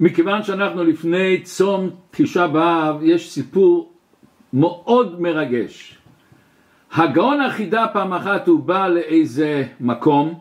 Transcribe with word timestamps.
מכיוון 0.00 0.42
שאנחנו 0.42 0.84
לפני 0.84 1.42
צום 1.42 1.90
תשעה 2.10 2.48
באב, 2.48 3.02
יש 3.02 3.32
סיפור 3.32 3.92
מאוד 4.52 5.20
מרגש. 5.20 5.98
הגאון 6.92 7.40
החידה 7.40 7.86
פעם 7.92 8.12
אחת 8.12 8.48
הוא 8.48 8.60
בא 8.60 8.88
לאיזה 8.88 9.64
מקום 9.80 10.38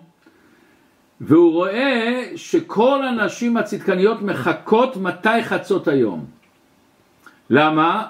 והוא 1.22 1.52
רואה 1.52 2.24
שכל 2.36 3.06
הנשים 3.06 3.58
הצדקניות 3.58 4.22
מחכות 4.22 4.98
מתי 4.98 5.44
חצות 5.44 5.88
היום. 5.88 6.26
למה? 7.50 8.08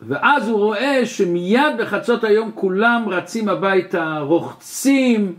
ואז 0.00 0.48
הוא 0.48 0.58
רואה 0.58 1.06
שמיד 1.06 1.78
בחצות 1.78 2.24
היום 2.24 2.50
כולם 2.54 3.04
רצים 3.08 3.48
הביתה, 3.48 4.18
רוחצים 4.18 5.34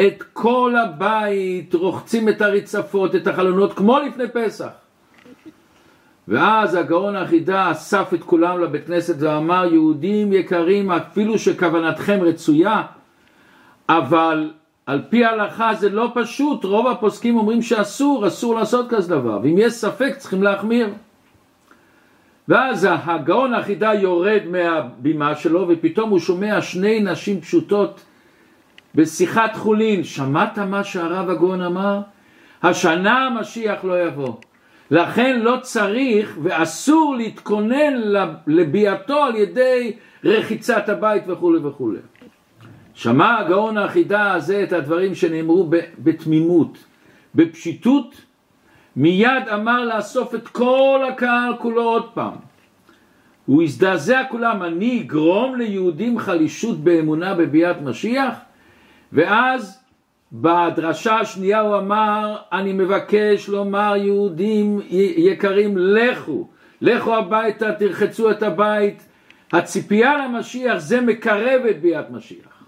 את 0.00 0.22
כל 0.32 0.74
הבית, 0.76 1.74
רוחצים 1.74 2.28
את 2.28 2.40
הרצפות, 2.40 3.14
את 3.14 3.26
החלונות, 3.26 3.72
כמו 3.72 3.98
לפני 3.98 4.24
פסח. 4.32 4.87
ואז 6.28 6.74
הגאון 6.74 7.16
החידה 7.16 7.70
אסף 7.70 8.14
את 8.14 8.22
כולם 8.22 8.60
לבית 8.60 8.86
כנסת 8.86 9.14
ואמר 9.18 9.64
יהודים 9.72 10.32
יקרים 10.32 10.90
אפילו 10.90 11.38
שכוונתכם 11.38 12.18
רצויה 12.22 12.82
אבל 13.88 14.50
על 14.86 15.02
פי 15.08 15.24
ההלכה 15.24 15.74
זה 15.74 15.88
לא 15.88 16.10
פשוט. 16.14 16.64
רוב 16.64 16.86
הפוסקים 16.86 17.36
אומרים 17.36 17.62
שאסור 17.62 18.26
אסור 18.26 18.54
לעשות 18.54 18.86
כזה 18.88 19.08
דבר. 19.08 19.40
ואם 19.42 19.54
יש 19.58 19.72
ספק 19.72 20.14
צריכים 20.18 20.42
להחמיר. 20.42 20.88
ואז 22.48 22.88
הגאון 22.90 23.54
החידה 23.54 23.94
יורד 23.94 24.40
מהבימה 24.50 25.34
שלו 25.34 25.66
ופתאום 25.68 26.10
הוא 26.10 26.18
שומע 26.18 26.62
שני 26.62 27.00
נשים 27.00 27.40
פשוטות 27.40 28.00
בשיחת 28.94 29.56
חולין. 29.56 30.04
שמעת 30.04 30.58
מה 30.58 30.84
שהרב 30.84 31.30
הגאון 31.30 31.62
אמר? 31.62 32.00
השנה 32.62 33.26
המשיח 33.26 33.84
לא 33.84 34.02
יבוא 34.02 34.34
לכן 34.90 35.40
לא 35.40 35.58
צריך 35.62 36.38
ואסור 36.42 37.14
להתכונן 37.16 37.94
לביאתו 38.46 39.24
על 39.24 39.36
ידי 39.36 39.92
רחיצת 40.24 40.88
הבית 40.88 41.22
וכולי 41.26 41.58
וכולי. 41.58 41.98
שמע 42.94 43.38
הגאון 43.38 43.76
האחידה 43.78 44.32
הזה 44.32 44.62
את 44.62 44.72
הדברים 44.72 45.14
שנאמרו 45.14 45.70
בתמימות, 45.98 46.84
בפשיטות, 47.34 48.14
מיד 48.96 49.48
אמר 49.54 49.84
לאסוף 49.84 50.34
את 50.34 50.48
כל 50.48 51.04
הקהל 51.08 51.56
כולו 51.58 51.82
עוד 51.82 52.10
פעם. 52.14 52.34
הוא 53.46 53.62
הזדעזע 53.62 54.22
כולם, 54.30 54.62
אני 54.62 55.00
אגרום 55.00 55.56
ליהודים 55.56 56.18
חלישות 56.18 56.78
באמונה 56.78 57.34
בביאת 57.34 57.76
משיח? 57.82 58.34
ואז 59.12 59.77
בדרשה 60.32 61.14
השנייה 61.14 61.60
הוא 61.60 61.78
אמר, 61.78 62.36
אני 62.52 62.72
מבקש 62.72 63.48
לומר 63.48 63.94
יהודים 63.96 64.80
יקרים, 65.16 65.78
לכו, 65.78 66.48
לכו 66.80 67.16
הביתה, 67.16 67.72
תרחצו 67.72 68.30
את 68.30 68.42
הבית. 68.42 69.02
הציפייה 69.52 70.26
למשיח 70.26 70.78
זה 70.78 71.00
מקרב 71.00 71.66
את 71.70 71.80
ביאת 71.80 72.10
משיח. 72.10 72.62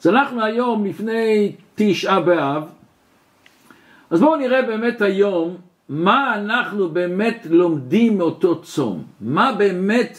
אז 0.00 0.06
אנחנו 0.06 0.44
היום 0.44 0.86
לפני 0.86 1.52
תשעה 1.74 2.20
באב, 2.20 2.62
אז 4.10 4.20
בואו 4.20 4.36
נראה 4.36 4.62
באמת 4.62 5.02
היום 5.02 5.56
מה 5.88 6.34
אנחנו 6.34 6.88
באמת 6.88 7.46
לומדים 7.50 8.18
מאותו 8.18 8.62
צום, 8.62 9.04
מה 9.20 9.52
באמת 9.52 10.18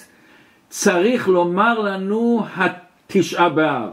צריך 0.70 1.28
לומר 1.28 1.80
לנו 1.80 2.46
התשעה 2.56 3.50
באב. 3.50 3.90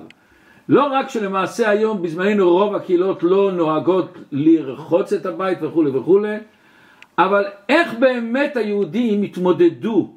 לא 0.68 0.86
רק 0.92 1.08
שלמעשה 1.10 1.70
היום 1.70 2.02
בזמננו 2.02 2.50
רוב 2.50 2.74
הקהילות 2.74 3.22
לא 3.22 3.52
נוהגות 3.52 4.18
לרחוץ 4.32 5.12
את 5.12 5.26
הבית 5.26 5.58
וכולי 5.62 5.90
וכולי, 5.90 6.36
אבל 7.18 7.44
איך 7.68 7.94
באמת 7.94 8.56
היהודים 8.56 9.22
התמודדו 9.22 10.10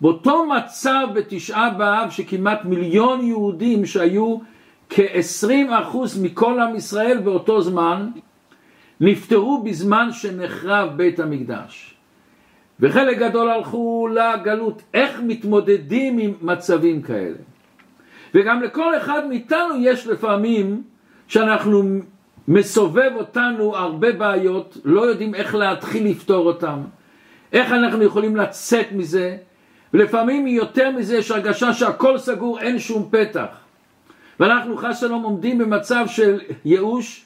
באותו 0.00 0.46
מצב 0.46 1.06
בתשעה 1.14 1.70
באב 1.70 2.10
שכמעט 2.10 2.64
מיליון 2.64 3.20
יהודים 3.26 3.86
שהיו 3.86 4.36
כ-20% 4.90 5.96
מכל 6.22 6.60
עם 6.60 6.76
ישראל 6.76 7.18
באותו 7.18 7.62
זמן 7.62 8.10
נפטרו 9.00 9.62
בזמן 9.62 10.12
שנחרב 10.12 10.88
בית 10.96 11.20
המקדש. 11.20 11.94
וחלק 12.80 13.18
גדול 13.18 13.50
הלכו 13.50 14.08
לגלות 14.14 14.82
איך 14.94 15.20
מתמודדים 15.26 16.18
עם 16.18 16.32
מצבים 16.40 17.02
כאלה 17.02 17.36
וגם 18.34 18.62
לכל 18.62 18.96
אחד 18.96 19.26
מאיתנו 19.28 19.74
יש 19.78 20.06
לפעמים 20.06 20.82
שאנחנו 21.28 21.82
מסובב 22.48 23.10
אותנו 23.14 23.76
הרבה 23.76 24.12
בעיות, 24.12 24.76
לא 24.84 25.00
יודעים 25.00 25.34
איך 25.34 25.54
להתחיל 25.54 26.06
לפתור 26.06 26.46
אותם, 26.46 26.78
איך 27.52 27.72
אנחנו 27.72 28.02
יכולים 28.02 28.36
לצאת 28.36 28.92
מזה, 28.92 29.36
ולפעמים 29.94 30.46
יותר 30.46 30.90
מזה 30.90 31.16
יש 31.16 31.30
הרגשה 31.30 31.72
שהכל 31.72 32.18
סגור, 32.18 32.60
אין 32.60 32.78
שום 32.78 33.08
פתח. 33.10 33.46
ואנחנו 34.40 34.76
חס 34.76 35.00
שלום 35.00 35.22
עומדים 35.22 35.58
במצב 35.58 36.04
של 36.06 36.40
ייאוש, 36.64 37.24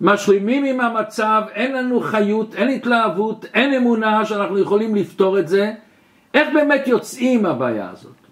משלימים 0.00 0.64
עם 0.64 0.80
המצב, 0.80 1.42
אין 1.54 1.72
לנו 1.72 2.00
חיות, 2.00 2.54
אין 2.54 2.68
התלהבות, 2.68 3.44
אין 3.54 3.74
אמונה 3.74 4.24
שאנחנו 4.24 4.58
יכולים 4.58 4.94
לפתור 4.94 5.38
את 5.38 5.48
זה. 5.48 5.72
איך 6.34 6.48
באמת 6.54 6.88
יוצאים 6.88 7.42
מהבעיה 7.42 7.90
הזאת? 7.90 8.23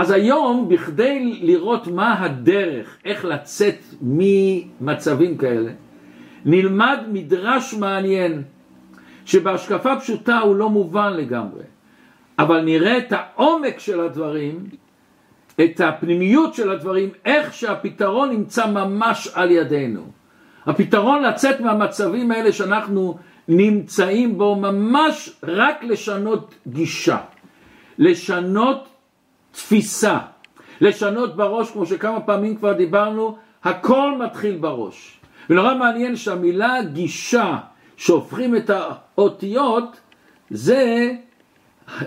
אז 0.00 0.10
היום, 0.10 0.68
בכדי 0.68 1.38
לראות 1.42 1.86
מה 1.86 2.24
הדרך, 2.24 2.96
איך 3.04 3.24
לצאת 3.24 3.74
ממצבים 4.02 5.36
כאלה, 5.38 5.70
נלמד 6.44 6.98
מדרש 7.12 7.74
מעניין, 7.74 8.42
שבהשקפה 9.24 10.00
פשוטה 10.00 10.38
הוא 10.38 10.56
לא 10.56 10.70
מובן 10.70 11.12
לגמרי, 11.12 11.62
אבל 12.38 12.60
נראה 12.60 12.98
את 12.98 13.12
העומק 13.12 13.78
של 13.78 14.00
הדברים, 14.00 14.66
את 15.60 15.80
הפנימיות 15.80 16.54
של 16.54 16.70
הדברים, 16.70 17.08
איך 17.24 17.54
שהפתרון 17.54 18.30
נמצא 18.30 18.66
ממש 18.66 19.28
על 19.34 19.50
ידינו. 19.50 20.02
הפתרון 20.66 21.22
לצאת 21.22 21.60
מהמצבים 21.60 22.30
האלה 22.30 22.52
שאנחנו 22.52 23.18
נמצאים 23.48 24.38
בו, 24.38 24.56
ממש 24.56 25.30
רק 25.42 25.84
לשנות 25.84 26.54
גישה, 26.68 27.18
לשנות 27.98 28.87
תפיסה, 29.58 30.18
לשנות 30.80 31.36
בראש, 31.36 31.70
כמו 31.70 31.86
שכמה 31.86 32.20
פעמים 32.20 32.56
כבר 32.56 32.72
דיברנו, 32.72 33.38
הכל 33.64 34.18
מתחיל 34.18 34.56
בראש. 34.56 35.20
ונורא 35.50 35.74
מעניין 35.74 36.16
שהמילה 36.16 36.82
גישה, 36.92 37.58
שהופכים 37.96 38.56
את 38.56 38.70
האותיות, 38.70 40.00
זה 40.50 41.10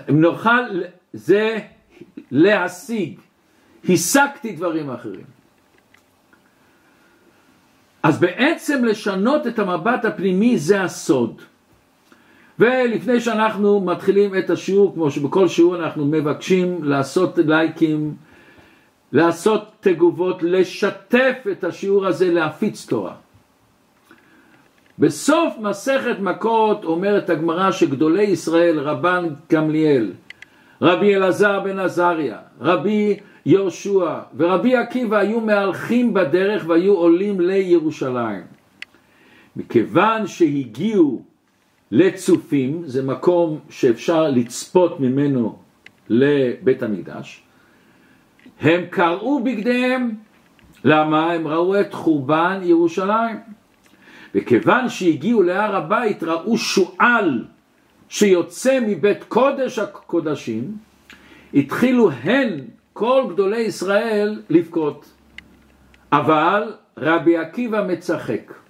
נוכל, 0.08 0.80
זה 1.12 1.58
להשיג. 2.30 3.18
השגתי 3.88 4.52
דברים 4.52 4.90
אחרים. 4.90 5.26
אז 8.02 8.20
בעצם 8.20 8.84
לשנות 8.84 9.46
את 9.46 9.58
המבט 9.58 10.04
הפנימי 10.04 10.58
זה 10.58 10.82
הסוד. 10.82 11.42
ולפני 12.58 13.20
שאנחנו 13.20 13.80
מתחילים 13.80 14.36
את 14.38 14.50
השיעור, 14.50 14.94
כמו 14.94 15.10
שבכל 15.10 15.48
שיעור 15.48 15.76
אנחנו 15.76 16.06
מבקשים 16.06 16.84
לעשות 16.84 17.38
לייקים, 17.38 18.14
לעשות 19.12 19.72
תגובות, 19.80 20.42
לשתף 20.42 21.46
את 21.52 21.64
השיעור 21.64 22.06
הזה, 22.06 22.32
להפיץ 22.32 22.86
תורה. 22.86 23.14
בסוף 24.98 25.54
מסכת 25.60 26.16
מכות 26.20 26.84
אומרת 26.84 27.30
הגמרא 27.30 27.70
שגדולי 27.70 28.22
ישראל, 28.22 28.78
רבן 28.78 29.28
גמליאל, 29.52 30.12
רבי 30.82 31.14
אלעזר 31.14 31.60
בן 31.60 31.78
עזריה, 31.78 32.38
רבי 32.60 33.16
יהושע 33.46 34.18
ורבי 34.36 34.76
עקיבא 34.76 35.16
היו 35.16 35.40
מהלכים 35.40 36.14
בדרך 36.14 36.64
והיו 36.66 36.94
עולים 36.94 37.40
לירושלים. 37.40 38.42
מכיוון 39.56 40.26
שהגיעו 40.26 41.22
לצופים, 41.92 42.82
זה 42.84 43.02
מקום 43.02 43.58
שאפשר 43.70 44.28
לצפות 44.30 45.00
ממנו 45.00 45.58
לבית 46.08 46.82
המקדש, 46.82 47.42
הם 48.60 48.80
קראו 48.90 49.44
בגדיהם, 49.44 50.14
למה? 50.84 51.32
הם 51.32 51.48
ראו 51.48 51.80
את 51.80 51.94
חורבן 51.94 52.60
ירושלים. 52.62 53.36
וכיוון 54.34 54.88
שהגיעו 54.88 55.42
להר 55.42 55.76
הבית 55.76 56.22
ראו 56.22 56.58
שועל 56.58 57.44
שיוצא 58.08 58.78
מבית 58.86 59.24
קודש 59.24 59.78
הקודשים, 59.78 60.76
התחילו 61.54 62.10
הן 62.10 62.60
כל 62.92 63.24
גדולי 63.32 63.60
ישראל 63.60 64.42
לבכות. 64.50 65.12
אבל 66.12 66.72
רבי 66.98 67.36
עקיבא 67.36 67.86
מצחק. 67.88 68.61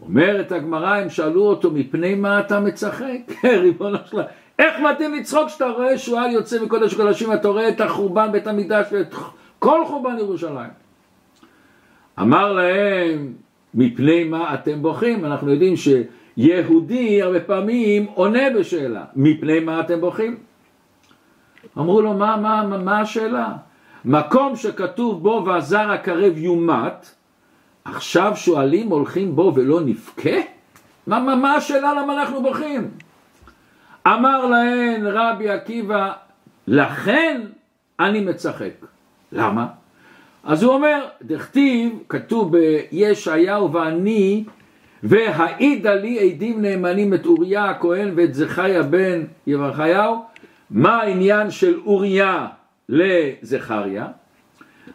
אומרת 0.00 0.52
הגמרא, 0.52 0.94
הם 0.94 1.10
שאלו 1.10 1.42
אותו, 1.42 1.70
מפני 1.70 2.14
מה 2.14 2.40
אתה 2.40 2.60
מצחק? 2.60 3.20
ריבונו 3.62 3.98
שלה, 4.06 4.24
איך 4.58 4.80
מתאים 4.80 5.14
לצחוק 5.14 5.46
כשאתה 5.46 5.66
רואה 5.66 5.98
שועל 5.98 6.30
יוצא 6.30 6.64
מקודש 6.64 6.94
קודשים, 6.94 7.32
אתה 7.32 7.48
רואה 7.48 7.68
את 7.68 7.80
החורבן 7.80 8.32
בית 8.32 8.46
המקדש 8.46 8.86
ואת 8.92 9.14
כל 9.58 9.84
חורבן 9.86 10.18
ירושלים. 10.18 10.70
אמר 12.20 12.52
להם, 12.52 13.32
מפני 13.74 14.24
מה 14.24 14.54
אתם 14.54 14.82
בוכים? 14.82 15.24
אנחנו 15.24 15.52
יודעים 15.52 15.74
יהודי 16.36 17.22
הרבה 17.22 17.40
פעמים 17.40 18.06
עונה 18.14 18.50
בשאלה, 18.58 19.04
מפני 19.16 19.60
מה 19.60 19.80
אתם 19.80 20.00
בוכים? 20.00 20.36
אמרו 21.78 22.02
לו, 22.02 22.14
מה, 22.14 22.36
מה, 22.36 22.66
מה, 22.66 22.78
מה 22.78 23.00
השאלה? 23.00 23.52
מקום 24.04 24.56
שכתוב 24.56 25.22
בו 25.22 25.42
והזר 25.46 25.90
הקרב 25.90 26.38
יומת, 26.38 27.14
עכשיו 27.94 28.32
שואלים 28.36 28.88
הולכים 28.88 29.36
בו 29.36 29.52
ולא 29.54 29.80
נבכה? 29.80 30.36
מה, 31.06 31.20
מה, 31.20 31.36
מה 31.36 31.54
השאלה 31.54 31.94
למה 31.94 32.20
אנחנו 32.20 32.42
בוכים? 32.42 32.90
אמר 34.06 34.46
להן 34.46 35.06
רבי 35.06 35.48
עקיבא, 35.48 36.12
לכן 36.66 37.40
אני 38.00 38.20
מצחק. 38.20 38.72
למה? 39.32 39.66
אז 40.44 40.62
הוא 40.62 40.74
אומר, 40.74 41.04
דכתיב, 41.22 41.92
כתוב 42.08 42.56
בישעיהו 42.56 43.72
ואני, 43.72 44.44
והעידה 45.02 45.94
לי 45.94 46.18
עדים 46.18 46.62
נאמנים 46.62 47.14
את 47.14 47.26
אוריה 47.26 47.64
הכהן 47.64 48.12
ואת 48.16 48.34
זכריה 48.34 48.82
בן 48.82 49.24
יברכיהו, 49.46 50.24
מה 50.70 50.96
העניין 50.96 51.50
של 51.50 51.80
אוריה 51.86 52.46
לזכריה? 52.88 54.06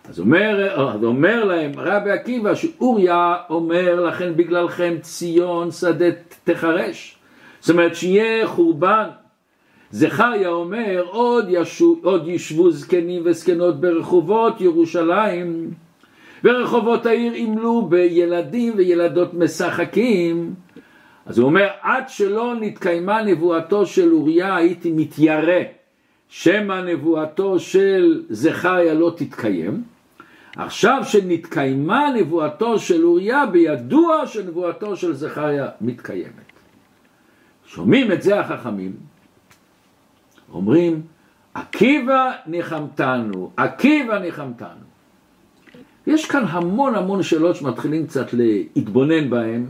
אז 0.09 0.19
אומר, 0.19 0.81
אז 0.95 1.03
אומר 1.03 1.44
להם 1.44 1.71
רבי 1.77 2.11
עקיבא 2.11 2.55
שאוריה 2.55 3.35
אומר 3.50 4.01
לכן 4.01 4.35
בגללכם 4.35 4.95
ציון 5.01 5.71
שדה 5.71 6.05
תחרש. 6.44 7.17
זאת 7.59 7.69
אומרת 7.69 7.95
שיהיה 7.95 8.47
חורבן. 8.47 9.09
זכריה 9.91 10.50
אומר 10.50 11.03
עוד, 11.09 11.45
ישו, 11.50 12.00
עוד 12.03 12.27
ישבו 12.27 12.71
זקנים 12.71 13.21
וזקנות 13.25 13.81
ברחובות 13.81 14.61
ירושלים 14.61 15.71
ורחובות 16.44 17.05
העיר 17.05 17.35
ימלאו 17.35 17.88
בילדים 17.88 18.73
וילדות 18.77 19.33
משחקים. 19.33 20.53
אז 21.25 21.38
הוא 21.38 21.45
אומר 21.45 21.67
עד 21.81 22.09
שלא 22.09 22.53
נתקיימה 22.59 23.23
נבואתו 23.23 23.85
של 23.85 24.13
אוריה 24.13 24.55
הייתי 24.55 24.91
מתיירא 24.91 25.61
שמא 26.29 26.81
נבואתו 26.81 27.59
של 27.59 28.23
זכריה 28.29 28.94
לא 28.94 29.13
תתקיים 29.17 29.92
עכשיו 30.55 31.01
שנתקיימה 31.05 32.09
נבואתו 32.15 32.79
של 32.79 33.03
אוריה 33.03 33.45
בידוע 33.45 34.27
שנבואתו 34.27 34.95
של 34.97 35.13
זכריה 35.13 35.67
מתקיימת. 35.81 36.51
שומעים 37.65 38.11
את 38.11 38.21
זה 38.21 38.39
החכמים 38.39 38.95
אומרים 40.53 41.01
עקיבא 41.53 42.31
ניחמתנו, 42.47 43.51
עקיבא 43.57 44.19
ניחמתנו. 44.19 44.85
יש 46.07 46.25
כאן 46.25 46.44
המון 46.47 46.95
המון 46.95 47.23
שאלות 47.23 47.55
שמתחילים 47.55 48.07
קצת 48.07 48.33
להתבונן 48.33 49.29
בהן. 49.29 49.65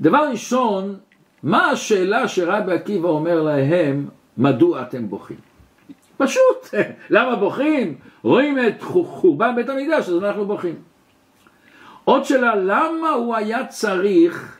דבר 0.00 0.28
ראשון, 0.30 0.96
מה 1.42 1.70
השאלה 1.70 2.28
שרבי 2.28 2.72
עקיבא 2.72 3.08
אומר 3.08 3.42
להם, 3.42 4.08
מדוע 4.38 4.82
אתם 4.82 5.08
בוכים? 5.08 5.53
פשוט, 6.16 6.74
למה 7.10 7.36
בוכים? 7.36 7.94
רואים 8.22 8.58
את 8.58 8.82
חורבן 8.82 9.56
בית 9.56 9.68
המקדש, 9.68 10.08
אז 10.08 10.24
אנחנו 10.24 10.46
בוכים. 10.46 10.74
עוד 12.04 12.24
שאלה, 12.24 12.56
למה 12.56 13.10
הוא 13.10 13.36
היה 13.36 13.66
צריך 13.66 14.58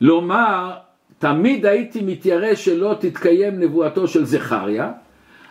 לומר, 0.00 0.72
תמיד 1.18 1.66
הייתי 1.66 2.02
מתיירא 2.02 2.54
שלא 2.54 2.96
תתקיים 3.00 3.60
נבואתו 3.60 4.08
של 4.08 4.24
זכריה, 4.24 4.92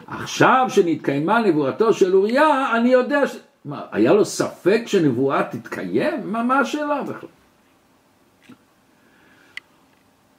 עכשיו 0.07 0.65
שנתקיימה 0.69 1.39
נבואתו 1.39 1.93
של 1.93 2.15
אוריה, 2.15 2.75
אני 2.75 2.89
יודע 2.89 3.27
ש... 3.27 3.37
מה, 3.65 3.81
היה 3.91 4.13
לו 4.13 4.25
ספק 4.25 4.81
שנבואה 4.85 5.43
תתקיים? 5.43 6.31
מה, 6.31 6.43
מה 6.43 6.59
השאלה 6.59 7.03
בכלל? 7.03 7.29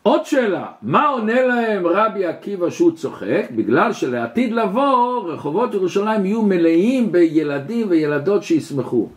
עוד 0.06 0.26
שאלה, 0.26 0.66
מה 0.82 1.08
עונה 1.08 1.42
להם 1.46 1.86
רבי 1.86 2.26
עקיבא 2.26 2.70
שהוא 2.70 2.96
צוחק? 2.96 3.46
בגלל 3.50 3.92
שלעתיד 3.92 4.52
לבוא 4.52 5.32
רחובות 5.32 5.74
ירושלים 5.74 6.26
יהיו 6.26 6.42
מלאים 6.42 7.12
בילדים 7.12 7.86
וילדות 7.90 8.42
שישמחו. 8.42 9.08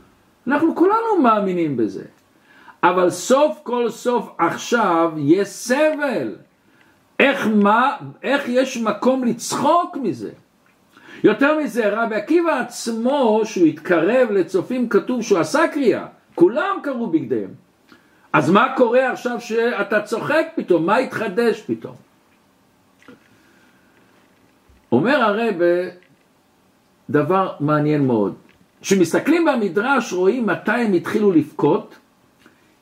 אנחנו 0.47 0.75
כולנו 0.75 1.21
מאמינים 1.23 1.77
בזה. 1.77 2.03
אבל 2.83 3.09
סוף 3.09 3.59
כל 3.63 3.89
סוף 3.89 4.29
עכשיו 4.37 5.11
יש 5.17 5.47
סבל. 5.47 6.35
איך, 7.19 7.47
מה, 7.55 7.97
איך 8.23 8.43
יש 8.47 8.77
מקום 8.77 9.23
לצחוק 9.23 9.97
מזה? 10.01 10.31
יותר 11.23 11.59
מזה, 11.59 11.89
רבי 11.89 12.15
עקיבא 12.15 12.59
עצמו, 12.59 13.41
שהוא 13.43 13.67
התקרב 13.67 14.31
לצופים, 14.31 14.89
כתוב 14.89 15.21
שהוא 15.21 15.39
עשה 15.39 15.67
קריאה. 15.73 16.05
כולם 16.35 16.77
קראו 16.83 17.07
בגדיהם. 17.07 17.68
אז 18.33 18.49
מה 18.49 18.73
קורה 18.77 19.11
עכשיו 19.11 19.41
שאתה 19.41 20.01
צוחק 20.01 20.45
פתאום? 20.55 20.85
מה 20.85 20.97
התחדש 20.97 21.61
פתאום? 21.61 21.95
אומר 24.91 25.23
הרב 25.23 25.55
דבר 27.09 27.51
מעניין 27.59 28.07
מאוד. 28.07 28.35
כשמסתכלים 28.81 29.45
במדרש 29.45 30.13
רואים 30.13 30.45
מתי 30.45 30.71
הם 30.71 30.93
התחילו 30.93 31.31
לבכות 31.31 31.95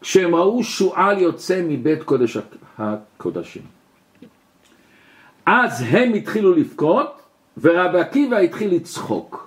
כשהם 0.01 0.35
ראו 0.35 0.63
שועל 0.63 1.17
יוצא 1.17 1.61
מבית 1.67 2.03
קודש 2.03 2.37
הקודשים. 2.77 3.61
אז 5.45 5.83
הם 5.89 6.13
התחילו 6.13 6.53
לבכות 6.53 7.21
ורבי 7.57 7.99
עקיבא 7.99 8.37
התחיל 8.37 8.75
לצחוק. 8.75 9.46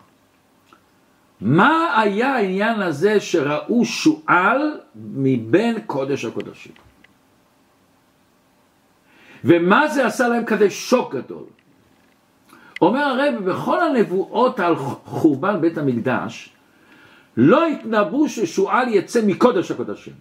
מה 1.41 2.01
היה 2.01 2.35
העניין 2.35 2.83
הזה 2.83 3.21
שראו 3.21 3.85
שועל 3.85 4.81
מבין 4.97 5.81
קודש 5.87 6.25
הקודשים? 6.25 6.73
ומה 9.45 9.89
זה 9.89 10.07
עשה 10.07 10.29
להם 10.29 10.45
כזה 10.45 10.71
שוק 10.71 11.15
גדול? 11.15 11.45
אומר 12.81 13.01
הרב, 13.01 13.45
בכל 13.45 13.81
הנבואות 13.81 14.61
על 14.61 14.77
חורבן 15.05 15.61
בית 15.61 15.79
המקדש, 15.79 16.53
לא 17.37 17.67
התנבאו 17.67 18.29
ששועל 18.29 18.89
יצא 18.89 19.21
מקודש 19.27 19.71
הקודשים. 19.71 20.15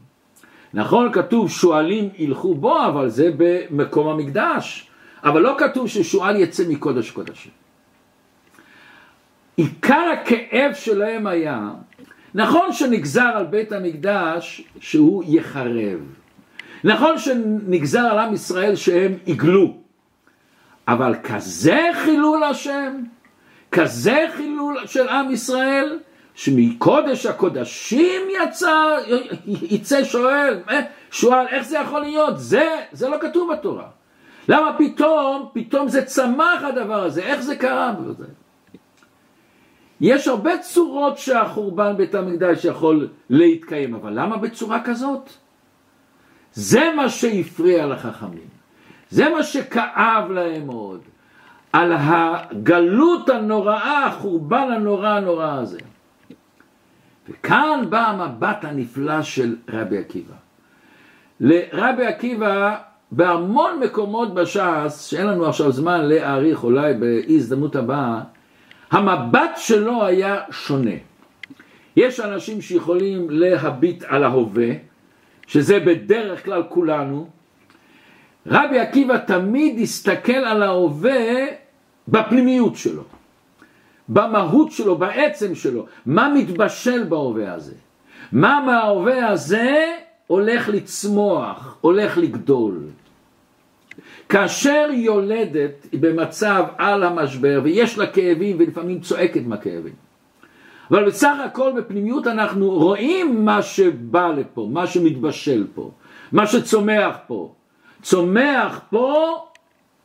נכון, 0.73 1.11
כתוב 1.11 1.49
שועלים 1.49 2.09
ילכו 2.17 2.55
בו, 2.55 2.85
אבל 2.85 3.09
זה 3.09 3.31
במקום 3.37 4.07
המקדש. 4.07 4.89
אבל 5.23 5.41
לא 5.41 5.55
כתוב 5.57 5.87
ששועל 5.87 6.35
יצא 6.35 6.63
מקודש 6.69 7.09
הקודשים. 7.09 7.58
עיקר 9.59 10.13
הכאב 10.13 10.73
שלהם 10.73 11.27
היה, 11.27 11.69
נכון 12.35 12.73
שנגזר 12.73 13.31
על 13.35 13.45
בית 13.45 13.71
המקדש 13.71 14.63
שהוא 14.79 15.23
יחרב, 15.27 15.99
נכון 16.83 17.17
שנגזר 17.17 17.99
על 17.99 18.19
עם 18.19 18.33
ישראל 18.33 18.75
שהם 18.75 19.13
יגלו, 19.27 19.77
אבל 20.87 21.15
כזה 21.23 21.79
חילול 22.03 22.43
השם, 22.43 22.93
כזה 23.71 24.25
חילול 24.35 24.77
של 24.85 25.09
עם 25.09 25.31
ישראל, 25.31 25.99
שמקודש 26.35 27.25
הקודשים 27.25 28.21
יצא, 28.43 28.97
יצא 29.45 30.03
שואל, 30.03 30.59
אה, 30.69 30.79
שואל 31.11 31.45
איך 31.47 31.63
זה 31.63 31.77
יכול 31.77 32.01
להיות? 32.01 32.39
זה, 32.39 32.75
זה 32.91 33.09
לא 33.09 33.17
כתוב 33.21 33.51
בתורה. 33.53 33.87
למה 34.49 34.75
פתאום, 34.77 35.49
פתאום 35.53 35.87
זה 35.87 36.05
צמח 36.05 36.63
הדבר 36.63 37.03
הזה, 37.03 37.21
איך 37.21 37.41
זה 37.41 37.55
קרה? 37.55 37.93
יש 40.01 40.27
הרבה 40.27 40.57
צורות 40.57 41.17
שהחורבן 41.17 41.97
בית 41.97 42.15
המקדש 42.15 42.65
יכול 42.65 43.07
להתקיים, 43.29 43.95
אבל 43.95 44.19
למה 44.19 44.37
בצורה 44.37 44.83
כזאת? 44.83 45.29
זה 46.53 46.93
מה 46.95 47.09
שהפריע 47.09 47.87
לחכמים, 47.87 48.47
זה 49.09 49.29
מה 49.29 49.43
שכאב 49.43 50.31
להם 50.31 50.65
מאוד, 50.65 51.01
על 51.73 51.93
הגלות 51.97 53.29
הנוראה, 53.29 54.05
החורבן 54.05 54.71
הנורא 54.71 55.07
הנורא 55.07 55.51
הזה. 55.51 55.79
וכאן 57.29 57.85
בא 57.89 58.07
המבט 58.07 58.65
הנפלא 58.65 59.21
של 59.21 59.55
רבי 59.69 59.97
עקיבא. 59.97 60.35
לרבי 61.39 62.05
עקיבא 62.05 62.75
בהמון 63.11 63.79
מקומות 63.79 64.33
בש"ס, 64.33 65.07
שאין 65.09 65.27
לנו 65.27 65.45
עכשיו 65.45 65.71
זמן 65.71 66.01
להעריך 66.05 66.63
אולי 66.63 66.93
בהזדמנות 66.93 67.75
הבאה, 67.75 68.21
המבט 68.91 69.51
שלו 69.57 70.05
היה 70.05 70.41
שונה. 70.51 70.95
יש 71.95 72.19
אנשים 72.19 72.61
שיכולים 72.61 73.29
להביט 73.29 74.03
על 74.07 74.23
ההווה, 74.23 74.69
שזה 75.47 75.79
בדרך 75.79 76.45
כלל 76.45 76.63
כולנו. 76.69 77.27
רבי 78.47 78.79
עקיבא 78.79 79.17
תמיד 79.17 79.79
הסתכל 79.79 80.31
על 80.33 80.63
ההווה 80.63 81.45
בפנימיות 82.07 82.75
שלו, 82.75 83.03
במהות 84.09 84.71
שלו, 84.71 84.97
בעצם 84.97 85.55
שלו, 85.55 85.85
מה 86.05 86.33
מתבשל 86.35 87.03
בהווה 87.03 87.53
הזה, 87.53 87.75
מה 88.31 88.63
מההווה 88.65 89.27
הזה 89.27 89.95
הולך 90.27 90.69
לצמוח, 90.69 91.77
הולך 91.81 92.17
לגדול. 92.17 92.79
כאשר 94.29 94.87
יולדת 94.93 95.87
במצב 95.93 96.65
על 96.77 97.03
המשבר 97.03 97.61
ויש 97.63 97.97
לה 97.97 98.07
כאבים 98.07 98.55
ולפעמים 98.59 98.99
צועקת 98.99 99.41
מהכאבים. 99.45 99.93
אבל 100.91 101.05
בסך 101.05 101.35
הכל 101.45 101.71
בפנימיות 101.77 102.27
אנחנו 102.27 102.69
רואים 102.69 103.45
מה 103.45 103.61
שבא 103.61 104.27
לפה, 104.27 104.67
מה 104.71 104.87
שמתבשל 104.87 105.67
פה, 105.75 105.91
מה 106.31 106.47
שצומח 106.47 107.17
פה. 107.27 107.53
צומח 108.01 108.79
פה 108.89 109.37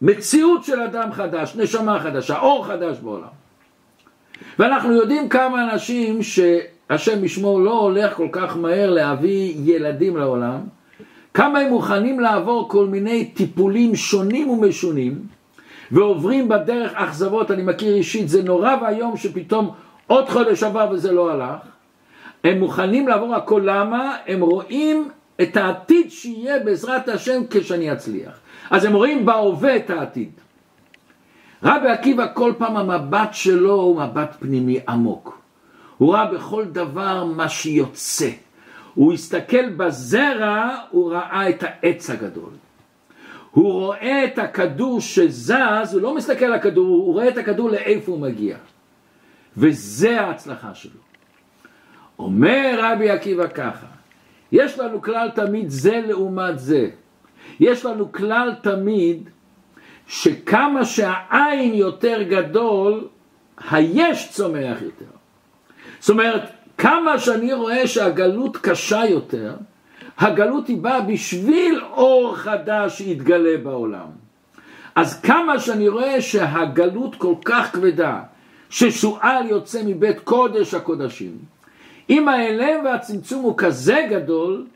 מציאות 0.03 0.65
של 0.65 0.81
אדם 0.81 1.13
חדש, 1.13 1.57
נשמה 1.57 2.01
חדשה, 2.01 2.39
אור 2.39 2.67
חדש 2.67 2.99
בעולם. 2.99 3.29
ואנחנו 4.59 4.93
יודעים 4.93 5.29
כמה 5.29 5.73
אנשים 5.73 6.23
שהשם 6.23 7.25
ישמור 7.25 7.61
לא 7.61 7.81
הולך 7.81 8.15
כל 8.15 8.29
כך 8.33 8.57
מהר 8.57 8.91
להביא 8.91 9.55
ילדים 9.65 10.17
לעולם, 10.17 10.61
כמה 11.35 11.59
הם 11.59 11.69
מוכנים 11.69 12.21
לעבור 12.21 12.69
כל 12.69 12.87
מיני 12.87 13.25
טיפולים 13.25 13.97
שונים 13.97 14.51
ומשונים, 14.51 15.27
ועוברים 15.91 16.49
בדרך 16.49 16.93
אכזבות, 16.95 17.51
אני 17.51 17.63
מכיר 17.63 17.95
אישית, 17.95 18.29
זה 18.29 18.43
נורא 18.43 18.77
ואיום 18.83 19.17
שפתאום 19.17 19.71
עוד 20.07 20.29
חודש 20.29 20.63
עבר 20.63 20.89
וזה 20.91 21.13
לא 21.13 21.31
הלך. 21.31 21.61
הם 22.45 22.59
מוכנים 22.59 23.09
לעבור 23.09 23.35
הכל, 23.35 23.63
למה? 23.65 24.17
הם 24.27 24.41
רואים 24.41 25.09
את 25.43 25.57
העתיד 25.57 26.11
שיהיה 26.11 26.59
בעזרת 26.59 27.09
השם 27.09 27.43
כשאני 27.51 27.93
אצליח. 27.93 28.33
אז 28.71 28.85
הם 28.85 28.93
רואים 28.93 29.27
בהווה 29.27 29.77
את 29.77 29.91
העתיד. 29.91 30.31
רבי 31.63 31.89
עקיבא 31.89 32.27
כל 32.35 32.53
פעם 32.59 32.77
המבט 32.77 33.29
שלו 33.33 33.75
הוא 33.75 34.01
מבט 34.01 34.37
פנימי 34.41 34.81
עמוק. 34.89 35.39
הוא 35.99 36.15
ראה 36.15 36.27
בכל 36.27 36.65
דבר 36.65 37.25
מה 37.25 37.49
שיוצא. 37.49 38.31
הוא 38.95 39.13
הסתכל 39.13 39.69
בזרע, 39.69 40.77
הוא 40.91 41.13
ראה 41.13 41.49
את 41.49 41.63
העץ 41.63 42.11
הגדול. 42.11 42.51
הוא 43.51 43.73
רואה 43.73 44.25
את 44.25 44.39
הכדור 44.39 45.01
שזז, 45.01 45.91
הוא 45.93 46.01
לא 46.01 46.15
מסתכל 46.15 46.45
על 46.45 46.53
הכדור, 46.53 46.87
הוא 46.87 47.13
רואה 47.13 47.29
את 47.29 47.39
הכדור 47.39 47.71
לאיפה 47.71 48.13
הוא 48.13 48.21
מגיע. 48.21 48.57
וזה 49.57 50.21
ההצלחה 50.21 50.75
שלו. 50.75 51.01
אומר 52.19 52.79
רבי 52.83 53.11
עקיבא 53.11 53.47
ככה, 53.47 53.87
יש 54.53 54.79
לנו 54.79 55.03
כלל 55.03 55.31
תמיד 55.35 55.69
זה 55.69 56.01
לעומת 56.07 56.59
זה. 56.59 56.89
יש 57.61 57.85
לנו 57.85 58.13
כלל 58.13 58.55
תמיד 58.63 59.29
שכמה 60.07 60.85
שהעין 60.85 61.75
יותר 61.75 62.23
גדול, 62.23 63.09
היש 63.71 64.31
צומח 64.33 64.83
יותר. 64.83 65.05
זאת 66.01 66.11
אומרת, 66.11 66.43
כמה 66.79 67.19
שאני 67.19 67.53
רואה 67.53 67.87
שהגלות 67.87 68.57
קשה 68.57 69.05
יותר, 69.05 69.55
הגלות 70.19 70.69
היא 70.69 70.77
באה 70.77 71.01
בשביל 71.01 71.81
אור 71.91 72.37
חדש 72.37 72.99
שיתגלה 72.99 73.59
בעולם. 73.63 74.07
אז 74.95 75.21
כמה 75.21 75.61
שאני 75.61 75.89
רואה 75.89 76.21
שהגלות 76.21 77.15
כל 77.15 77.35
כך 77.45 77.73
כבדה, 77.73 78.21
ששועל 78.71 79.47
יוצא 79.47 79.83
מבית 79.87 80.21
קודש 80.21 80.75
הקודשים, 80.75 81.39
אם 82.11 82.29
ההלם 82.29 82.85
והצמצום 82.85 83.43
הוא 83.43 83.55
כזה 83.59 84.07
גדול, 84.11 84.67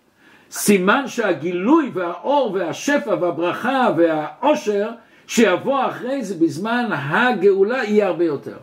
סימן 0.50 1.09
שהגילוי 1.09 1.90
והאור 1.95 2.52
והשפע 2.55 3.14
והברכה 3.21 3.88
והעושר 3.97 4.90
שיבוא 5.26 5.87
אחרי 5.87 6.25
זה 6.25 6.35
בזמן 6.35 6.88
הגאולה 6.93 7.85
יהיה 7.85 8.07
הרבה 8.07 8.25
יותר. 8.25 8.57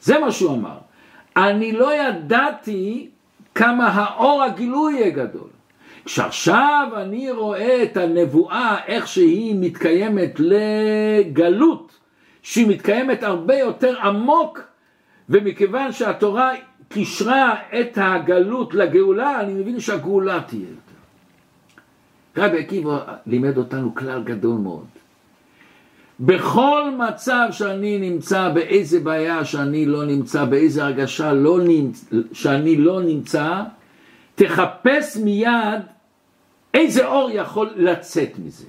זה 0.00 0.18
מה 0.18 0.32
שהוא 0.32 0.52
אמר. 0.52 0.78
אני 1.36 1.72
לא 1.72 1.94
ידעתי 1.94 3.08
כמה 3.54 3.88
האור 3.88 4.42
הגילוי 4.42 4.94
יהיה 4.94 5.10
גדול. 5.10 5.48
כשעכשיו 6.04 6.88
אני 6.96 7.30
רואה 7.30 7.82
את 7.82 7.96
הנבואה, 7.96 8.76
איך 8.86 9.08
שהיא 9.08 9.56
מתקיימת 9.60 10.40
לגלות, 10.40 11.98
שהיא 12.42 12.68
מתקיימת 12.68 13.22
הרבה 13.22 13.58
יותר 13.58 14.00
עמוק, 14.00 14.60
ומכיוון 15.28 15.92
שהתורה 15.92 16.52
קישרה 16.88 17.54
את 17.80 17.98
הגלות 18.00 18.74
לגאולה, 18.74 19.40
אני 19.40 19.54
מבין 19.54 19.80
שהגאולה 19.80 20.40
תהיה 20.46 20.62
יותר. 20.62 20.90
רבי 22.36 22.58
עקיבא 22.58 22.98
לימד 23.26 23.58
אותנו 23.58 23.94
כלל 23.94 24.22
גדול 24.22 24.58
מאוד. 24.58 24.86
בכל 26.20 26.82
מצב 26.98 27.48
שאני 27.50 27.98
נמצא, 27.98 28.48
באיזה 28.48 29.00
בעיה 29.00 29.44
שאני 29.44 29.86
לא 29.86 30.04
נמצא, 30.04 30.44
באיזה 30.44 30.84
הרגשה 30.84 31.32
לא 31.32 31.58
נמצ... 31.60 32.04
שאני 32.32 32.76
לא 32.76 33.02
נמצא, 33.02 33.62
תחפש 34.34 35.16
מיד 35.16 35.80
איזה 36.74 37.06
אור 37.06 37.30
יכול 37.32 37.70
לצאת 37.76 38.30
מזה. 38.44 38.66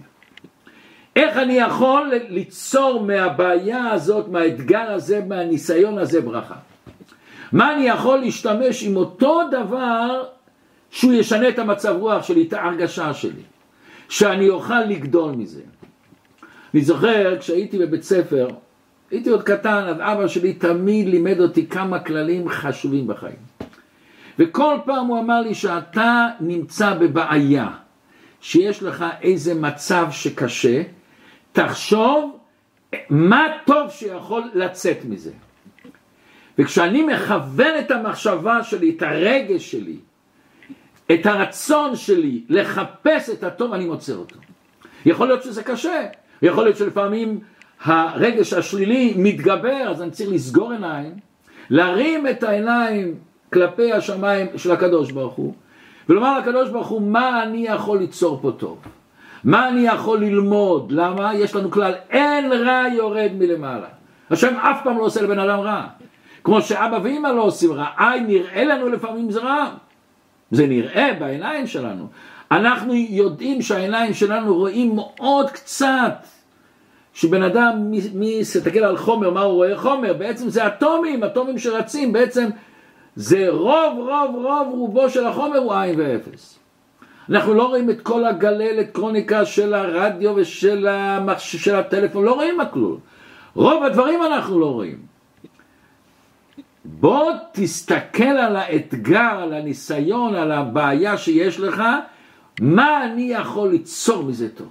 איך 1.15 1.37
אני 1.37 1.53
יכול 1.53 2.11
ליצור 2.29 3.03
מהבעיה 3.03 3.91
הזאת, 3.91 4.27
מהאתגר 4.27 4.91
הזה, 4.91 5.21
מהניסיון 5.27 5.97
הזה 5.97 6.21
ברכה. 6.21 6.55
מה 7.51 7.73
אני 7.73 7.83
יכול 7.83 8.19
להשתמש 8.19 8.83
עם 8.83 8.95
אותו 8.95 9.41
דבר 9.51 10.23
שהוא 10.91 11.13
ישנה 11.13 11.49
את 11.49 11.59
המצב 11.59 11.95
רוח 11.99 12.23
שלי, 12.23 12.47
את 12.47 12.53
ההרגשה 12.53 13.13
שלי, 13.13 13.43
שאני 14.09 14.49
אוכל 14.49 14.83
לגדול 14.83 15.31
מזה. 15.31 15.61
אני 16.73 16.81
זוכר 16.81 17.39
כשהייתי 17.39 17.77
בבית 17.77 18.03
ספר, 18.03 18.47
הייתי 19.11 19.29
עוד 19.29 19.43
קטן, 19.43 19.83
אז 19.87 19.97
אבא 19.99 20.27
שלי 20.27 20.53
תמיד 20.53 21.07
לימד 21.07 21.39
אותי 21.39 21.67
כמה 21.67 21.99
כללים 21.99 22.49
חשובים 22.49 23.07
בחיים. 23.07 23.35
וכל 24.39 24.75
פעם 24.85 25.05
הוא 25.05 25.19
אמר 25.19 25.41
לי 25.41 25.55
שאתה 25.55 26.27
נמצא 26.39 26.93
בבעיה, 26.93 27.69
שיש 28.41 28.83
לך 28.83 29.05
איזה 29.21 29.53
מצב 29.53 30.07
שקשה, 30.11 30.81
תחשוב 31.51 32.37
מה 33.09 33.47
טוב 33.65 33.89
שיכול 33.89 34.43
לצאת 34.53 34.97
מזה. 35.05 35.31
וכשאני 36.57 37.03
מכוון 37.03 37.79
את 37.79 37.91
המחשבה 37.91 38.63
שלי, 38.63 38.93
את 38.97 39.01
הרגש 39.01 39.71
שלי, 39.71 39.97
את 41.11 41.25
הרצון 41.25 41.95
שלי 41.95 42.41
לחפש 42.49 43.29
את 43.29 43.43
הטוב, 43.43 43.73
אני 43.73 43.85
מוצא 43.85 44.13
אותו. 44.13 44.35
יכול 45.05 45.27
להיות 45.27 45.43
שזה 45.43 45.63
קשה, 45.63 46.07
יכול 46.41 46.63
להיות 46.63 46.77
שלפעמים 46.77 47.39
הרגש 47.83 48.53
השלילי 48.53 49.13
מתגבר, 49.17 49.89
אז 49.89 50.01
אני 50.01 50.11
צריך 50.11 50.29
לסגור 50.29 50.71
עיניים, 50.71 51.11
להרים 51.69 52.27
את 52.27 52.43
העיניים 52.43 53.15
כלפי 53.53 53.93
השמיים 53.93 54.47
של 54.55 54.71
הקדוש 54.71 55.11
ברוך 55.11 55.33
הוא, 55.33 55.53
ולומר 56.09 56.39
לקדוש 56.39 56.69
ברוך 56.69 56.87
הוא, 56.87 57.01
מה 57.01 57.43
אני 57.43 57.65
יכול 57.67 57.97
ליצור 57.97 58.39
פה 58.41 58.51
טוב? 58.57 58.77
מה 59.43 59.69
אני 59.69 59.81
יכול 59.81 60.19
ללמוד? 60.19 60.91
למה? 60.91 61.35
יש 61.35 61.55
לנו 61.55 61.71
כלל, 61.71 61.93
אין 62.09 62.51
רע 62.51 62.83
יורד 62.93 63.31
מלמעלה. 63.37 63.87
השם 64.31 64.55
אף 64.55 64.83
פעם 64.83 64.97
לא 64.97 65.03
עושה 65.03 65.21
לבן 65.21 65.39
אדם 65.39 65.59
רע. 65.59 65.87
כמו 66.43 66.61
שאבא 66.61 66.99
ואמא 67.03 67.27
לא 67.27 67.41
עושים 67.41 67.71
רע, 67.71 67.85
איי 67.99 68.19
נראה 68.19 68.63
לנו 68.63 68.89
לפעמים 68.89 69.31
זה 69.31 69.39
רע. 69.39 69.69
זה 70.51 70.67
נראה 70.67 71.09
בעיניים 71.19 71.67
שלנו. 71.67 72.07
אנחנו 72.51 72.93
יודעים 72.93 73.61
שהעיניים 73.61 74.13
שלנו 74.13 74.55
רואים 74.55 74.95
מאוד 74.95 75.49
קצת. 75.51 76.25
שבן 77.13 77.43
אדם 77.43 77.91
מסתכל 78.13 78.79
על 78.79 78.97
חומר, 78.97 79.29
מה 79.29 79.41
הוא 79.41 79.53
רואה? 79.53 79.77
חומר, 79.77 80.13
בעצם 80.13 80.49
זה 80.49 80.67
אטומים, 80.67 81.23
אטומים 81.23 81.59
שרצים, 81.59 82.13
בעצם 82.13 82.49
זה 83.15 83.49
רוב 83.49 83.97
רוב 83.97 84.35
רוב 84.35 84.67
רובו 84.71 85.09
של 85.09 85.27
החומר 85.27 85.57
הוא 85.57 85.73
עין 85.73 85.99
ואפס. 85.99 86.59
אנחנו 87.29 87.53
לא 87.53 87.67
רואים 87.67 87.89
את 87.89 88.01
כל 88.01 88.25
הגלי 88.25 88.69
אלקטרוניקה 88.69 89.45
של 89.45 89.73
הרדיו 89.73 90.33
ושל 90.35 90.87
המחש... 90.87 91.55
של 91.55 91.75
הטלפון, 91.75 92.25
לא 92.25 92.33
רואים 92.33 92.59
הכלול. 92.59 92.97
רוב 93.55 93.83
הדברים 93.83 94.23
אנחנו 94.23 94.59
לא 94.59 94.71
רואים. 94.71 94.97
בוא 96.85 97.31
תסתכל 97.51 98.23
על 98.23 98.55
האתגר, 98.55 99.39
על 99.41 99.53
הניסיון, 99.53 100.35
על 100.35 100.51
הבעיה 100.51 101.17
שיש 101.17 101.59
לך, 101.59 101.83
מה 102.61 103.05
אני 103.05 103.21
יכול 103.21 103.69
ליצור 103.69 104.23
מזה 104.23 104.49
טוב. 104.49 104.67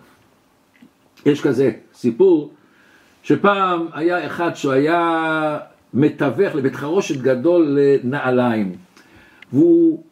יש 1.26 1.40
כזה 1.40 1.70
סיפור 1.94 2.50
שפעם 3.22 3.86
היה 3.92 4.26
אחד 4.26 4.54
שהוא 4.54 4.72
היה 4.72 5.58
מתווך 5.94 6.54
לבית 6.54 6.76
חרושת 6.76 7.16
גדול 7.20 7.78
לנעליים 7.78 8.72
והוא, 9.52 10.02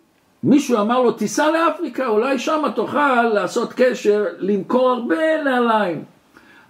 מישהו 0.42 0.80
אמר 0.80 1.02
לו 1.02 1.12
תיסע 1.12 1.50
לאפריקה 1.50 2.06
אולי 2.06 2.38
שם 2.38 2.62
תוכל 2.74 3.22
לעשות 3.22 3.72
קשר 3.76 4.24
למכור 4.38 4.90
הרבה 4.90 5.42
נעליים 5.44 6.04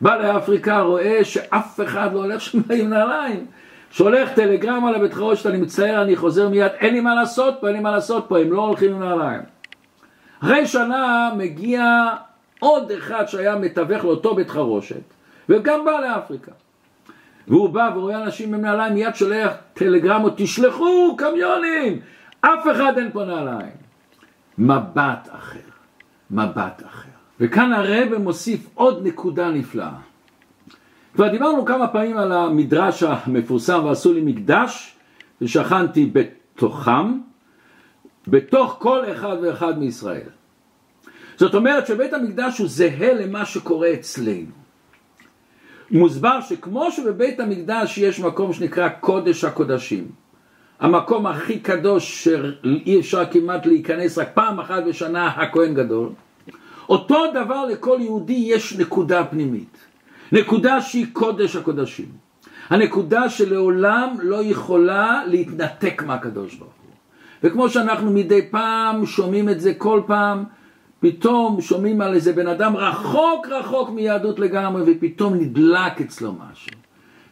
בא 0.00 0.16
לאפריקה 0.16 0.80
רואה 0.80 1.24
שאף 1.24 1.80
אחד 1.80 2.10
לא 2.12 2.18
הולך 2.18 2.40
שם 2.40 2.58
עם 2.70 2.90
נעליים 2.90 3.46
שולח 3.90 4.28
טלגרמה 4.34 4.92
לבית 4.92 5.14
חרושת, 5.14 5.46
אני 5.46 5.58
מצטער, 5.58 6.02
אני 6.02 6.16
חוזר 6.16 6.48
מיד, 6.48 6.72
אין 6.78 6.94
לי 6.94 7.00
מה 7.00 7.14
לעשות 7.14 7.54
פה, 7.60 7.66
אין 7.66 7.76
לי 7.76 7.82
מה 7.82 7.90
לעשות 7.90 8.24
פה, 8.28 8.38
הם 8.38 8.52
לא 8.52 8.62
הולכים 8.62 8.94
עם 8.94 9.02
נעליים. 9.02 9.57
אחרי 10.40 10.66
שנה 10.66 11.30
מגיע 11.36 12.06
עוד 12.58 12.90
אחד 12.90 13.26
שהיה 13.26 13.56
מתווך 13.56 14.04
לאותו 14.04 14.34
בית 14.34 14.50
חרושת, 14.50 15.02
וגם 15.48 15.84
בא 15.84 16.00
לאפריקה. 16.00 16.52
והוא 17.48 17.68
בא 17.68 17.90
ורואה 17.96 18.22
אנשים 18.22 18.54
עם 18.54 18.60
נעליים, 18.60 18.94
מיד 18.94 19.14
שולח 19.14 19.52
טלגרמות, 19.74 20.32
תשלחו 20.36 21.16
קמיונים, 21.16 22.00
אף 22.40 22.66
אחד 22.72 22.98
אין 22.98 23.10
פה 23.12 23.24
נעליים. 23.24 23.72
מבט 24.58 25.28
אחר, 25.32 25.58
מבט 26.30 26.82
אחר. 26.86 27.08
וכאן 27.40 27.72
הרב 27.72 28.18
מוסיף 28.18 28.68
עוד 28.74 29.06
נקודה 29.06 29.50
נפלאה. 29.50 29.90
כבר 31.14 31.28
דיברנו 31.28 31.64
כמה 31.64 31.88
פעמים 31.88 32.16
על 32.16 32.32
המדרש 32.32 33.02
המפורסם 33.02 33.84
ועשו 33.84 34.12
לי 34.12 34.20
מקדש 34.20 34.96
ושכנתי 35.42 36.12
בתוכם, 36.12 37.18
בתוך 38.30 38.76
כל 38.78 39.12
אחד 39.12 39.36
ואחד 39.42 39.78
מישראל. 39.78 40.28
זאת 41.36 41.54
אומרת 41.54 41.86
שבית 41.86 42.12
המקדש 42.12 42.58
הוא 42.58 42.68
זהה 42.68 43.14
למה 43.14 43.44
שקורה 43.44 43.92
אצלנו. 43.92 44.58
מוסבר 45.90 46.40
שכמו 46.40 46.90
שבבית 46.92 47.40
המקדש 47.40 47.98
יש 47.98 48.20
מקום 48.20 48.52
שנקרא 48.52 48.88
קודש 48.88 49.44
הקודשים, 49.44 50.08
המקום 50.80 51.26
הכי 51.26 51.60
קדוש 51.60 52.24
שאי 52.24 53.00
אפשר 53.00 53.26
כמעט 53.26 53.66
להיכנס 53.66 54.18
רק 54.18 54.28
פעם 54.34 54.60
אחת 54.60 54.82
בשנה 54.88 55.26
הכהן 55.26 55.74
גדול, 55.74 56.08
אותו 56.88 57.24
דבר 57.34 57.64
לכל 57.64 57.98
יהודי 58.00 58.44
יש 58.46 58.78
נקודה 58.78 59.24
פנימית, 59.24 59.78
נקודה 60.32 60.80
שהיא 60.80 61.06
קודש 61.12 61.56
הקודשים, 61.56 62.08
הנקודה 62.68 63.28
שלעולם 63.28 64.16
לא 64.22 64.44
יכולה 64.44 65.22
להתנתק 65.26 66.02
מהקדוש 66.06 66.54
ברוך 66.54 66.77
וכמו 67.42 67.68
שאנחנו 67.68 68.10
מדי 68.10 68.42
פעם 68.50 69.06
שומעים 69.06 69.48
את 69.48 69.60
זה 69.60 69.74
כל 69.74 70.02
פעם 70.06 70.44
פתאום 71.00 71.60
שומעים 71.60 72.00
על 72.00 72.14
איזה 72.14 72.32
בן 72.32 72.46
אדם 72.46 72.76
רחוק 72.76 73.46
רחוק 73.46 73.90
מיהדות 73.90 74.38
לגמרי 74.38 74.82
ופתאום 74.86 75.34
נדלק 75.34 76.00
אצלו 76.00 76.32
משהו. 76.32 76.70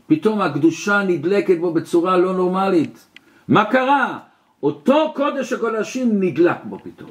פתאום 0.07 0.41
הקדושה 0.41 1.03
נדלקת 1.03 1.59
בו 1.59 1.75
בצורה 1.75 2.17
לא 2.17 2.35
נורמלית. 2.35 3.07
מה 3.49 3.65
קרה? 3.65 4.19
אותו 4.63 5.13
קודש 5.15 5.53
הקודשים 5.53 6.23
נדלק 6.23 6.65
בו 6.65 6.79
פתאום. 6.79 7.11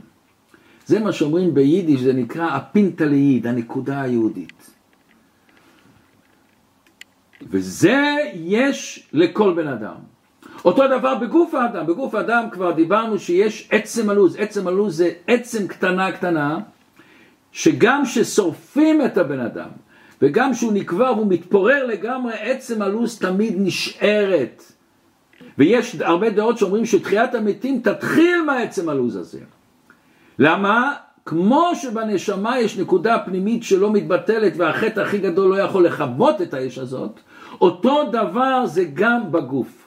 זה 0.85 0.99
מה 0.99 1.11
שאומרים 1.11 1.53
ביידיש, 1.53 2.01
זה 2.01 2.13
נקרא 2.13 2.47
הפינטליעיד, 2.47 3.47
הנקודה 3.47 4.01
היהודית. 4.01 4.71
וזה 7.41 8.15
יש 8.33 9.09
לכל 9.13 9.53
בן 9.53 9.67
אדם. 9.67 10.14
אותו 10.65 10.88
דבר 10.88 11.15
בגוף 11.15 11.53
האדם, 11.53 11.86
בגוף 11.86 12.15
האדם 12.15 12.50
כבר 12.51 12.72
דיברנו 12.72 13.19
שיש 13.19 13.67
עצם 13.72 14.10
הלוז, 14.10 14.36
עצם 14.39 14.67
הלוז 14.67 14.98
זה 14.98 15.12
עצם 15.27 15.67
קטנה 15.67 16.12
קטנה, 16.12 16.60
שגם 17.51 18.05
ששורפים 18.05 19.05
את 19.05 19.17
הבן 19.17 19.39
אדם, 19.39 19.69
וגם 20.22 20.53
שהוא 20.53 20.74
נקבר 20.74 21.13
והוא 21.15 21.27
מתפורר 21.29 21.86
לגמרי, 21.86 22.34
עצם 22.34 22.81
הלוז 22.81 23.19
תמיד 23.19 23.53
נשארת. 23.57 24.63
ויש 25.57 25.95
הרבה 26.00 26.29
דעות 26.29 26.57
שאומרים 26.57 26.86
שתחיית 26.86 27.36
המתים 27.36 27.81
תתחיל 27.84 28.41
מהעצם 28.45 28.89
הלוז 28.89 29.15
הזה. 29.15 29.39
למה? 30.39 30.93
כמו 31.25 31.72
שבנשמה 31.75 32.60
יש 32.60 32.77
נקודה 32.77 33.19
פנימית 33.19 33.63
שלא 33.63 33.93
מתבטלת 33.93 34.53
והחטא 34.57 35.00
הכי 35.00 35.17
גדול 35.17 35.50
לא 35.50 35.62
יכול 35.62 35.86
לכבות 35.86 36.41
את 36.41 36.53
האש 36.53 36.77
הזאת, 36.77 37.19
אותו 37.62 38.03
דבר 38.12 38.65
זה 38.65 38.86
גם 38.93 39.31
בגוף. 39.31 39.85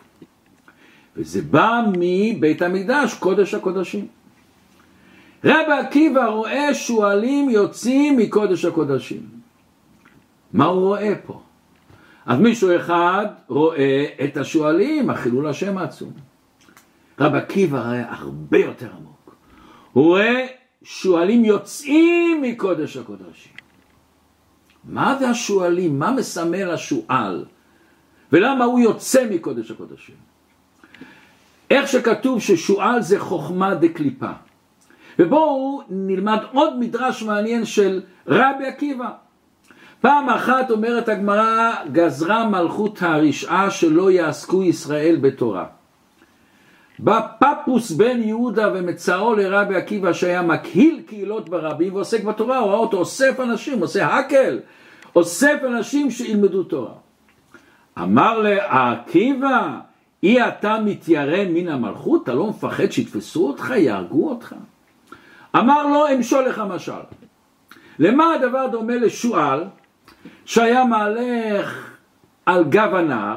וזה 1.19 1.43
בא 1.43 1.81
מבית 1.97 2.63
המקדש, 2.63 3.15
קודש 3.15 3.55
הקודשים. 3.55 4.07
רבי 5.45 5.73
עקיבא 5.73 6.27
רואה 6.27 6.75
שועלים 6.75 7.51
יוצאים 7.51 8.17
מקודש 8.17 8.65
הקודשים. 8.65 9.27
מה 10.53 10.65
הוא 10.65 10.81
רואה 10.81 11.13
פה? 11.27 11.41
אז 12.27 12.39
מישהו 12.41 12.77
אחד 12.77 13.27
רואה 13.49 14.07
את 14.25 14.37
השועלים, 14.37 15.11
החילול 15.11 15.47
השם 15.49 15.79
העצום. 15.79 16.13
רבי 17.21 17.39
עקיבא 17.39 17.79
רואה 17.79 18.15
הרבה 18.15 18.59
יותר 18.59 18.89
עמוק. 18.97 19.35
הוא 19.93 20.05
רואה 20.05 20.47
שועלים 20.83 21.45
יוצאים 21.45 22.43
מקודש 22.43 22.97
הקודשים. 22.97 23.53
מה 24.85 25.17
זה 25.19 25.29
השועלים? 25.29 25.99
מה 25.99 26.13
מסמל 26.13 26.71
השועל? 26.71 27.45
ולמה 28.33 28.65
הוא 28.65 28.81
יוצא 28.81 29.27
מקודש 29.31 29.71
הקודשים? 29.71 30.28
איך 31.71 31.89
שכתוב 31.89 32.41
ששועל 32.41 33.03
זה 33.03 33.21
חוכמה 33.21 33.75
דקליפה. 33.75 34.31
ובואו 35.19 35.83
נלמד 35.91 36.39
עוד 36.53 36.79
מדרש 36.79 37.23
מעניין 37.23 37.65
של 37.65 38.03
רבי 38.27 38.67
עקיבא. 38.67 39.09
פעם 40.01 40.29
אחת 40.29 40.71
אומרת 40.71 41.09
הגמרא, 41.09 41.73
גזרה 41.93 42.49
מלכות 42.49 43.03
הרשעה 43.03 43.71
שלא 43.71 44.11
יעסקו 44.11 44.65
ישראל 44.65 45.17
בתורה. 45.21 45.67
בא 46.99 47.21
פפוס 47.41 47.91
בן 47.91 48.23
יהודה 48.23 48.73
ומצאו 48.75 49.35
לרבי 49.35 49.77
עקיבא 49.77 50.13
שהיה 50.13 50.43
מקהיל 50.43 51.03
קהילות 51.07 51.49
ברבים 51.49 51.95
ועוסק 51.95 52.25
בתורה, 52.25 52.59
הוא 52.59 52.71
ראה 52.71 52.79
אותו 52.79 52.97
אוסף 52.97 53.41
אנשים, 53.41 53.81
עושה 53.81 54.07
הקל, 54.07 54.61
אוסף 55.17 55.57
אנשים 55.67 56.11
שילמדו 56.11 56.63
תורה. 56.63 56.93
אמר 57.99 58.39
לעקיבא, 58.39 59.79
אי 60.23 60.49
אתה 60.49 60.79
מתיירא 60.85 61.45
מן 61.51 61.69
המלכות? 61.69 62.23
אתה 62.23 62.35
לא 62.35 62.47
מפחד 62.47 62.91
שיתפסו 62.91 63.49
אותך, 63.49 63.73
יהרגו 63.77 64.31
אותך? 64.31 64.55
אמר 65.57 65.87
לו, 65.87 66.15
אמשול 66.15 66.45
לך 66.49 66.63
משל. 66.69 66.93
למה 67.99 68.35
הדבר 68.35 68.67
דומה 68.67 68.97
לשועל 68.97 69.65
שהיה 70.45 70.85
מהלך 70.85 71.95
על 72.47 72.65
גב 72.65 72.95
הנהר 72.95 73.37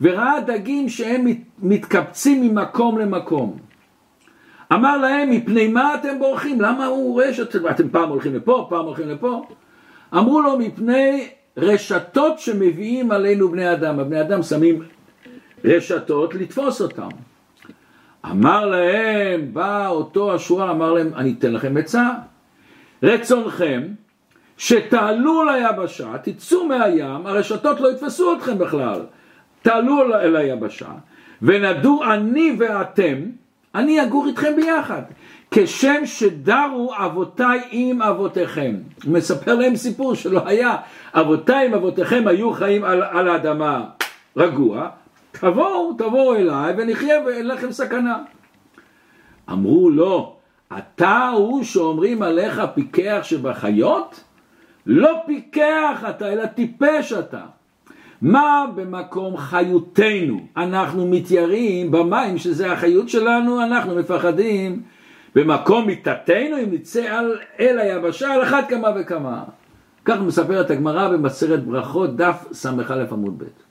וראה 0.00 0.40
דגים 0.40 0.88
שהם 0.88 1.26
מתקבצים 1.58 2.40
ממקום 2.42 2.98
למקום. 2.98 3.58
אמר 4.72 4.96
להם, 4.96 5.30
מפני 5.30 5.68
מה 5.68 5.94
אתם 5.94 6.18
בורחים? 6.18 6.60
למה 6.60 6.86
הוא 6.86 7.12
רואה 7.12 7.34
שאתם 7.34 7.88
פעם 7.88 8.08
הולכים 8.08 8.34
לפה, 8.34 8.66
פעם 8.70 8.84
הולכים 8.84 9.08
לפה? 9.08 9.46
אמרו 10.14 10.40
לו, 10.40 10.58
מפני 10.58 11.28
רשתות 11.56 12.38
שמביאים 12.38 13.10
עלינו 13.10 13.48
בני 13.48 13.72
אדם. 13.72 13.98
הבני 14.00 14.20
אדם 14.20 14.42
שמים 14.42 14.82
רשתות 15.64 16.34
לתפוס 16.34 16.80
אותם. 16.80 17.08
אמר 18.30 18.66
להם, 18.66 19.52
בא 19.52 19.88
אותו 19.88 20.34
השועל, 20.34 20.70
אמר 20.70 20.92
להם, 20.92 21.10
אני 21.16 21.34
אתן 21.38 21.52
לכם 21.52 21.76
עצה. 21.76 22.10
רצונכם 23.02 23.82
שתעלו 24.56 25.42
ליבשה, 25.44 26.18
תצאו 26.22 26.66
מהים, 26.66 27.26
הרשתות 27.26 27.80
לא 27.80 27.92
יתפסו 27.92 28.36
אתכם 28.36 28.58
בכלל. 28.58 29.00
תעלו 29.62 30.14
אל 30.14 30.36
היבשה, 30.36 30.90
ונדעו 31.42 32.04
אני 32.04 32.56
ואתם, 32.58 33.16
אני 33.74 34.02
אגור 34.02 34.26
איתכם 34.26 34.56
ביחד. 34.56 35.02
כשם 35.50 36.06
שדרו 36.06 36.94
אבותיי 36.96 37.60
עם 37.70 38.02
אבותיכם. 38.02 38.76
הוא 39.04 39.12
מספר 39.12 39.54
להם 39.54 39.76
סיפור 39.76 40.14
שלא 40.14 40.42
היה. 40.46 40.76
אבותיי 41.14 41.66
עם 41.66 41.74
אבותיכם 41.74 42.24
היו 42.26 42.52
חיים 42.52 42.84
על, 42.84 43.02
על 43.02 43.28
האדמה 43.28 43.84
רגוע, 44.36 44.88
תבואו, 45.32 45.92
תבואו 45.92 46.34
אליי 46.34 46.74
ונחיה 46.76 47.20
ואין 47.26 47.46
לכם 47.46 47.72
סכנה. 47.72 48.18
אמרו 49.50 49.90
לא, 49.90 50.36
אתה 50.78 51.28
הוא 51.28 51.64
שאומרים 51.64 52.22
עליך 52.22 52.62
פיקח 52.74 53.20
שבחיות? 53.22 54.24
לא 54.86 55.18
פיקח 55.26 56.04
אתה, 56.10 56.32
אלא 56.32 56.46
טיפש 56.46 57.12
אתה. 57.12 57.40
מה 58.22 58.64
במקום 58.74 59.36
חיותנו? 59.36 60.40
אנחנו 60.56 61.06
מתיירים 61.06 61.90
במים 61.90 62.38
שזה 62.38 62.72
החיות 62.72 63.08
שלנו, 63.08 63.62
אנחנו 63.62 63.94
מפחדים 63.94 64.82
במקום 65.34 65.86
מיתתנו 65.86 66.56
אם 66.62 66.72
נצא 66.72 67.00
על, 67.00 67.38
אל 67.60 67.78
היבשה 67.78 68.34
על 68.34 68.42
אחת 68.42 68.68
כמה 68.68 68.88
וכמה. 68.96 69.44
כך 70.04 70.20
מספרת 70.20 70.70
הגמרא 70.70 71.08
במסרת 71.08 71.64
ברכות 71.64 72.16
דף 72.16 72.44
ס"א 72.52 73.04
עמוד 73.12 73.38
ב'. 73.38 73.67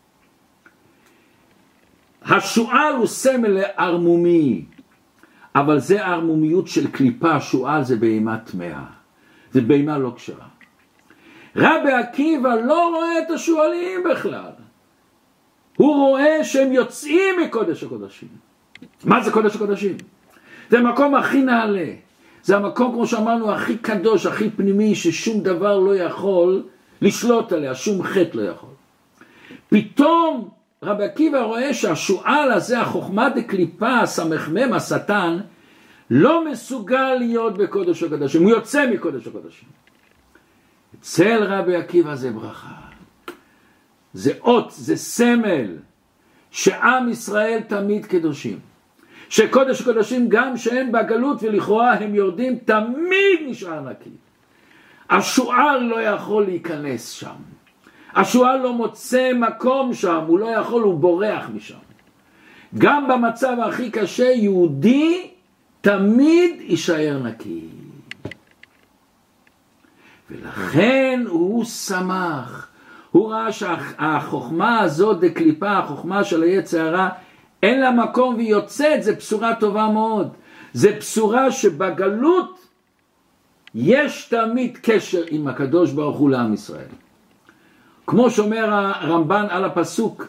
השועל 2.30 2.96
הוא 2.96 3.08
סמל 3.08 3.48
לערמומי, 3.48 4.66
אבל 5.56 5.80
זה 5.80 6.06
ערמומיות 6.06 6.68
של 6.68 6.92
קליפה, 6.92 7.40
שועל 7.40 7.84
זה 7.84 7.96
בהמה 7.96 8.38
טמאה, 8.38 8.84
זה 9.52 9.62
בהמה 9.62 9.98
לא 9.98 10.14
כשרה. 10.16 10.46
רבי 11.56 11.92
עקיבא 11.92 12.56
לא 12.56 12.96
רואה 12.96 13.20
את 13.20 13.32
השועלים 13.32 14.04
בכלל, 14.12 14.52
הוא 15.78 15.96
רואה 15.96 16.44
שהם 16.44 16.74
יוצאים 16.74 17.36
מקודש 17.46 17.84
הקודשים. 17.84 18.30
מה 19.04 19.24
זה 19.24 19.32
קודש 19.32 19.56
הקודשים? 19.56 19.98
זה 20.70 20.80
המקום 20.80 21.16
הכי 21.16 21.42
נעלה, 21.42 21.88
זה 22.44 22.56
המקום 22.56 22.92
כמו 22.92 23.08
שאמרנו 23.08 23.52
הכי 23.52 23.78
קדוש, 23.78 24.26
הכי 24.26 24.50
פנימי, 24.50 24.96
ששום 24.96 25.40
דבר 25.40 25.80
לא 25.80 25.96
יכול 25.96 26.64
לשלוט 27.02 27.54
עליה, 27.54 27.76
שום 27.76 28.04
חטא 28.04 28.38
לא 28.38 28.42
יכול. 28.42 28.70
פתאום 29.70 30.50
רבי 30.84 31.04
עקיבא 31.04 31.42
רואה 31.42 31.74
שהשועל 31.74 32.52
הזה, 32.52 32.80
החוכמה 32.82 33.30
דקליפה, 33.30 34.00
הסמ"ם, 34.00 34.74
השטן, 34.74 35.38
לא 36.10 36.52
מסוגל 36.52 37.14
להיות 37.20 37.58
בקודש 37.58 38.04
הקודשים, 38.04 38.44
הוא 38.44 38.52
יוצא 38.52 38.90
מקודש 38.92 39.28
הקודשים. 39.28 39.70
אצל 41.00 41.44
רבי 41.44 41.76
עקיבא 41.76 42.16
זה 42.16 42.32
ברכה, 42.32 42.76
זה 44.14 44.32
אות, 44.42 44.72
זה 44.72 44.96
סמל, 44.96 45.76
שעם 46.52 47.10
ישראל 47.10 47.60
תמיד 47.68 48.06
קדושים. 48.06 48.60
שקודש 49.30 49.82
הקודשים 49.82 50.30
גם 50.30 50.58
שהם 50.58 50.92
בגלות 50.92 51.44
ולכאורה 51.44 51.94
הם 51.94 52.16
יורדים, 52.16 52.58
תמיד 52.58 53.40
נשאר 53.48 53.90
נקי. 53.90 54.10
השועל 55.10 55.84
לא 55.84 56.02
יכול 56.02 56.46
להיכנס 56.46 57.10
שם. 57.10 57.57
השועל 58.18 58.60
לא 58.60 58.74
מוצא 58.74 59.32
מקום 59.34 59.94
שם, 59.94 60.24
הוא 60.28 60.40
לא 60.40 60.46
יכול, 60.46 60.84
הוא 60.84 61.00
בורח 61.00 61.50
משם. 61.56 61.78
גם 62.78 63.08
במצב 63.08 63.58
הכי 63.64 63.92
קשה, 63.92 64.32
יהודי 64.32 65.30
תמיד 65.82 66.62
יישאר 66.62 67.20
נקי. 67.24 67.62
ולכן 70.32 71.24
הוא 71.28 71.66
שמח. 71.66 72.68
הוא 73.12 73.32
ראה 73.32 73.52
שהחוכמה 73.52 74.80
הזאת 74.80 75.20
דקליפה, 75.20 75.78
החוכמה 75.78 76.24
של 76.24 76.44
היצר 76.44 76.82
הרע, 76.82 77.10
אין 77.64 77.80
לה 77.80 77.92
מקום 77.92 78.36
והיא 78.36 78.50
יוצאת, 78.50 79.04
זו 79.04 79.12
בשורה 79.18 79.56
טובה 79.56 79.88
מאוד. 79.88 80.34
זו 80.74 80.90
בשורה 80.98 81.52
שבגלות 81.52 82.68
יש 83.76 84.26
תמיד 84.26 84.78
קשר 84.82 85.24
עם 85.30 85.48
הקדוש 85.48 85.92
ברוך 85.92 86.18
הוא 86.18 86.30
לעם 86.30 86.54
ישראל. 86.54 87.07
כמו 88.08 88.30
שאומר 88.30 88.66
הרמב"ן 88.70 89.46
על 89.50 89.66
הפסוק, 89.66 90.28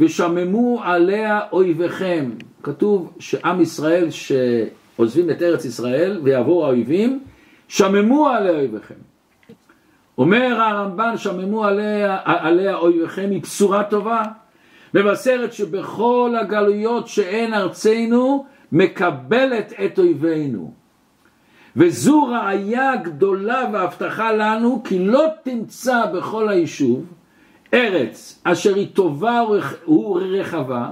ושממו 0.00 0.80
עליה 0.84 1.40
אויביכם. 1.52 2.30
כתוב 2.62 3.12
שעם 3.18 3.60
ישראל 3.60 4.08
שעוזבים 4.10 5.30
את 5.30 5.42
ארץ 5.42 5.64
ישראל 5.64 6.20
ויעבור 6.22 6.66
האויבים, 6.66 7.22
שממו 7.68 8.28
עליה 8.28 8.52
אויביכם. 8.52 8.94
אומר 10.18 10.60
הרמב"ן, 10.60 11.16
שממו 11.16 11.64
עליה, 11.64 12.18
עליה 12.24 12.76
אויביכם, 12.76 13.28
היא 13.30 13.42
בשורה 13.42 13.84
טובה. 13.84 14.22
מבשרת 14.94 15.52
שבכל 15.52 16.34
הגלויות 16.40 17.08
שאין 17.08 17.54
ארצנו, 17.54 18.46
מקבלת 18.72 19.72
את 19.84 19.98
אויבינו. 19.98 20.83
וזו 21.76 22.22
ראיה 22.22 22.96
גדולה 22.96 23.64
והבטחה 23.72 24.32
לנו 24.32 24.82
כי 24.84 24.98
לא 24.98 25.26
תמצא 25.42 26.06
בכל 26.06 26.48
היישוב 26.48 27.04
ארץ 27.74 28.40
אשר 28.44 28.74
היא 28.74 28.88
טובה 28.94 29.42
ורחבה 29.88 30.90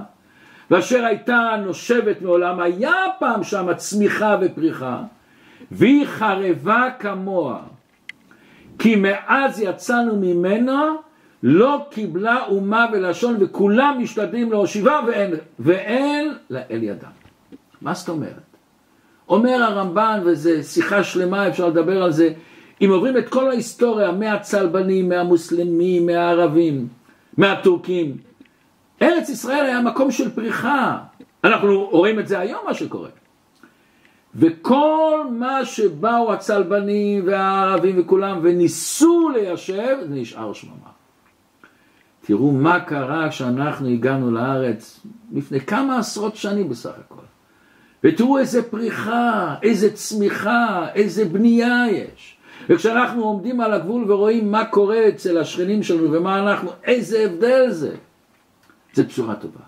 ואשר 0.71 1.05
הייתה 1.05 1.55
נושבת 1.65 2.21
מעולם 2.21 2.59
היה 2.59 2.93
פעם 3.19 3.43
שם 3.43 3.67
צמיחה 3.77 4.37
ופריחה 4.41 5.01
והיא 5.71 6.05
חרבה 6.05 6.89
כמוה 6.99 7.59
כי 8.79 8.95
מאז 8.95 9.59
יצאנו 9.59 10.15
ממנה 10.15 10.91
לא 11.43 11.85
קיבלה 11.89 12.45
אומה 12.45 12.85
ולשון 12.93 13.35
וכולם 13.39 13.97
משתדלים 13.99 14.51
להושיבה 14.51 14.99
ואין, 15.07 15.33
ואין 15.59 16.33
לאל 16.49 16.83
ידם. 16.83 17.09
מה 17.81 17.93
זאת 17.93 18.09
אומרת? 18.09 18.52
אומר 19.29 19.63
הרמב"ן, 19.63 20.19
וזו 20.25 20.49
שיחה 20.61 21.03
שלמה, 21.03 21.47
אפשר 21.47 21.67
לדבר 21.67 22.03
על 22.03 22.11
זה, 22.11 22.33
אם 22.81 22.89
עוברים 22.91 23.17
את 23.17 23.29
כל 23.29 23.49
ההיסטוריה 23.49 24.11
מהצלבנים, 24.11 25.09
מהמוסלמים, 25.09 26.05
מהערבים, 26.05 26.87
מהטורקים, 27.37 28.17
ארץ 29.01 29.29
ישראל 29.29 29.65
היה 29.65 29.81
מקום 29.81 30.11
של 30.11 30.31
פריחה. 30.31 30.97
אנחנו 31.43 31.89
רואים 31.91 32.19
את 32.19 32.27
זה 32.27 32.39
היום 32.39 32.59
מה 32.65 32.73
שקורה. 32.73 33.09
וכל 34.35 35.25
מה 35.31 35.65
שבאו 35.65 36.33
הצלבנים 36.33 37.27
והערבים 37.27 37.99
וכולם 37.99 38.39
וניסו 38.43 39.29
ליישב, 39.29 39.97
זה 40.01 40.15
נשאר 40.15 40.53
שממה. 40.53 40.93
תראו 42.21 42.51
מה 42.51 42.79
קרה 42.79 43.29
כשאנחנו 43.29 43.87
הגענו 43.87 44.31
לארץ 44.31 45.05
לפני 45.33 45.59
כמה 45.59 45.97
עשרות 45.99 46.35
שנים 46.35 46.69
בסך 46.69 46.93
הכל. 46.99 47.22
ותראו 48.03 48.37
איזה 48.37 48.69
פריחה, 48.69 49.55
איזה 49.63 49.93
צמיחה, 49.93 50.87
איזה 50.95 51.25
בנייה 51.25 51.85
יש. 51.91 52.37
וכשאנחנו 52.69 53.23
עומדים 53.23 53.61
על 53.61 53.73
הגבול 53.73 54.11
ורואים 54.11 54.51
מה 54.51 54.65
קורה 54.65 55.07
אצל 55.07 55.37
השכנים 55.37 55.83
שלנו 55.83 56.11
ומה 56.11 56.39
אנחנו, 56.39 56.71
איזה 56.83 57.25
הבדל 57.25 57.69
זה. 57.69 57.95
זה 58.93 59.03
בשורה 59.03 59.35
טובה. 59.35 59.59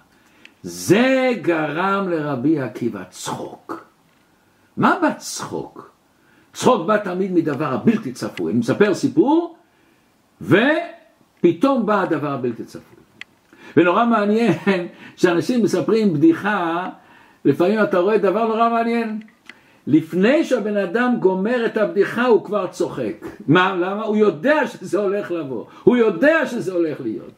זה 0.64 1.32
גרם 1.42 2.10
לרבי 2.10 2.60
עקיבא 2.60 3.04
צחוק. 3.10 3.86
מה 4.78 4.98
בא 5.02 5.14
צחוק? 5.18 5.92
צחוק 6.54 6.88
בא 6.88 6.98
תמיד 6.98 7.32
מדבר 7.32 7.74
הבלתי 7.74 8.12
צפוי. 8.12 8.52
אני 8.52 8.60
מספר 8.60 8.94
סיפור, 8.94 9.58
ופתאום 10.42 11.86
בא 11.86 12.02
הדבר 12.02 12.32
הבלתי 12.32 12.64
צפוי. 12.64 12.96
ונורא 13.78 14.06
מעניין 14.06 14.54
שאנשים 15.16 15.64
מספרים 15.64 16.14
בדיחה 16.14 16.90
לפעמים 17.46 17.84
אתה 17.84 18.00
רואה 18.00 18.18
דבר 18.18 18.48
נורא 18.48 18.70
מעניין. 18.70 19.20
לפני 19.88 20.44
שהבן 20.44 20.78
אדם 20.78 21.16
גומר 21.20 21.66
את 21.66 21.78
הבדיחה 21.78 22.26
הוא 22.26 22.44
כבר 22.44 22.68
צוחק. 22.68 23.26
מה, 23.48 23.76
למה? 23.76 24.04
הוא 24.04 24.18
יודע 24.18 24.68
שזה 24.68 25.00
הולך 25.00 25.32
לבוא. 25.32 25.66
הוא 25.84 25.98
יודע 25.98 26.46
שזה 26.46 26.74
הולך 26.74 27.02
להיות. 27.02 27.34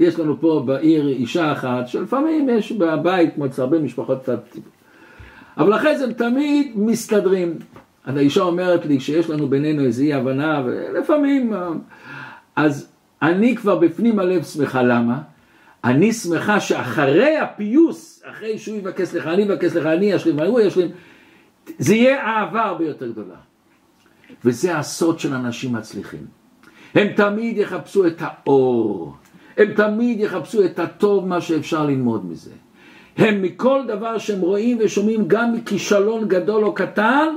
יש 0.00 0.18
לנו 0.18 0.40
פה 0.40 0.62
בעיר 0.66 1.08
אישה 1.08 1.52
אחת 1.52 1.88
שלפעמים 1.88 2.48
יש 2.48 2.72
בבית 2.72 3.34
כמו 3.34 3.46
אצל 3.46 3.62
הרבה 3.62 3.78
משפחות 3.78 4.22
קצת... 4.22 4.44
אבל 5.56 5.74
אחרי 5.74 5.98
זה 5.98 6.04
הם 6.04 6.12
תמיד 6.12 6.72
מסתדרים. 6.76 7.58
אז 8.04 8.16
האישה 8.16 8.42
אומרת 8.42 8.86
לי 8.86 9.00
שיש 9.00 9.30
לנו 9.30 9.48
בינינו 9.48 9.84
איזו 9.84 10.02
אי 10.02 10.14
הבנה 10.14 10.62
ולפעמים... 10.66 11.52
אז 12.56 12.88
אני 13.22 13.56
כבר 13.56 13.76
בפנים 13.78 14.18
הלב 14.18 14.44
שמחה. 14.44 14.82
למה? 14.82 15.18
אני 15.84 16.12
שמחה 16.12 16.60
שאחרי 16.60 17.38
הפיוס, 17.38 18.22
אחרי 18.24 18.58
שהוא 18.58 18.76
יבקש 18.76 19.08
סליחה, 19.08 19.34
אני 19.34 19.44
אבקש 19.44 19.70
סליחה, 19.70 19.92
אני 19.92 20.16
אשלים, 20.16 20.38
והוא 20.38 20.60
ישלים, 20.60 20.90
זה 21.78 21.94
יהיה 21.94 22.20
אהבה 22.26 22.62
הרבה 22.62 22.84
יותר 22.84 23.06
גדולה. 23.06 23.36
וזה 24.44 24.78
הסוד 24.78 25.18
של 25.18 25.34
אנשים 25.34 25.72
מצליחים. 25.72 26.26
הם 26.94 27.08
תמיד 27.12 27.56
יחפשו 27.56 28.06
את 28.06 28.16
האור, 28.18 29.14
הם 29.56 29.74
תמיד 29.74 30.20
יחפשו 30.20 30.64
את 30.64 30.78
הטוב, 30.78 31.26
מה 31.26 31.40
שאפשר 31.40 31.86
ללמוד 31.86 32.26
מזה. 32.26 32.50
הם 33.16 33.42
מכל 33.42 33.82
דבר 33.88 34.18
שהם 34.18 34.40
רואים 34.40 34.78
ושומעים, 34.80 35.28
גם 35.28 35.52
מכישלון 35.52 36.28
גדול 36.28 36.64
או 36.64 36.74
קטן, 36.74 37.28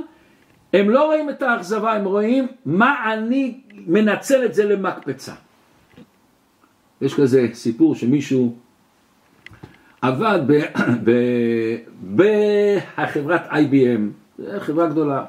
הם 0.72 0.90
לא 0.90 1.04
רואים 1.04 1.30
את 1.30 1.42
האכזבה, 1.42 1.92
הם 1.92 2.04
רואים 2.04 2.46
מה 2.66 3.12
אני 3.12 3.60
מנצל 3.86 4.44
את 4.44 4.54
זה 4.54 4.64
למקפצה. 4.64 5.32
יש 7.00 7.14
כזה 7.14 7.46
סיפור 7.52 7.94
שמישהו 7.94 8.56
עבד 10.02 10.40
בחברת 12.14 13.42
IBM, 13.50 14.42
חברה 14.58 14.88
גדולה, 14.88 15.24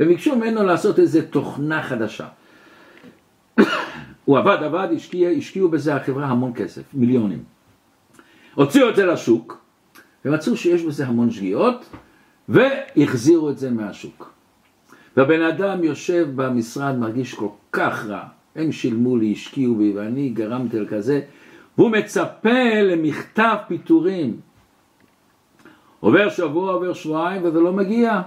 וביקשו 0.00 0.36
ממנו 0.36 0.62
לעשות 0.62 0.98
איזה 0.98 1.26
תוכנה 1.26 1.82
חדשה. 1.82 2.28
הוא 4.24 4.38
עבד, 4.38 4.58
עבד, 4.62 4.88
השקיע, 4.96 5.28
השקיעו 5.28 5.68
בזה 5.68 5.94
החברה 5.94 6.26
המון 6.26 6.52
כסף, 6.54 6.82
מיליונים. 6.94 7.42
הוציאו 8.54 8.88
את 8.88 8.96
זה 8.96 9.06
לשוק, 9.06 9.64
ומצאו 10.24 10.56
שיש 10.56 10.82
בזה 10.82 11.06
המון 11.06 11.30
שגיאות, 11.30 11.84
והחזירו 12.48 13.50
את 13.50 13.58
זה 13.58 13.70
מהשוק. 13.70 14.32
והבן 15.16 15.42
אדם 15.42 15.84
יושב 15.84 16.28
במשרד, 16.34 16.98
מרגיש 16.98 17.34
כל 17.34 17.48
כך 17.72 18.06
רע. 18.06 18.39
הם 18.56 18.72
שילמו 18.72 19.16
לי, 19.16 19.32
השקיעו 19.32 19.74
בי, 19.74 19.92
ואני 19.96 20.28
גרמתי 20.28 20.78
על 20.78 20.86
כזה, 20.86 21.20
והוא 21.78 21.90
מצפה 21.90 22.80
למכתב 22.82 23.56
פיטורים. 23.68 24.40
עובר 26.00 26.28
שבוע, 26.28 26.72
עובר 26.72 26.92
שבועיים, 26.92 27.44
וזה 27.44 27.60
לא 27.60 27.72
מגיע. 27.72 28.22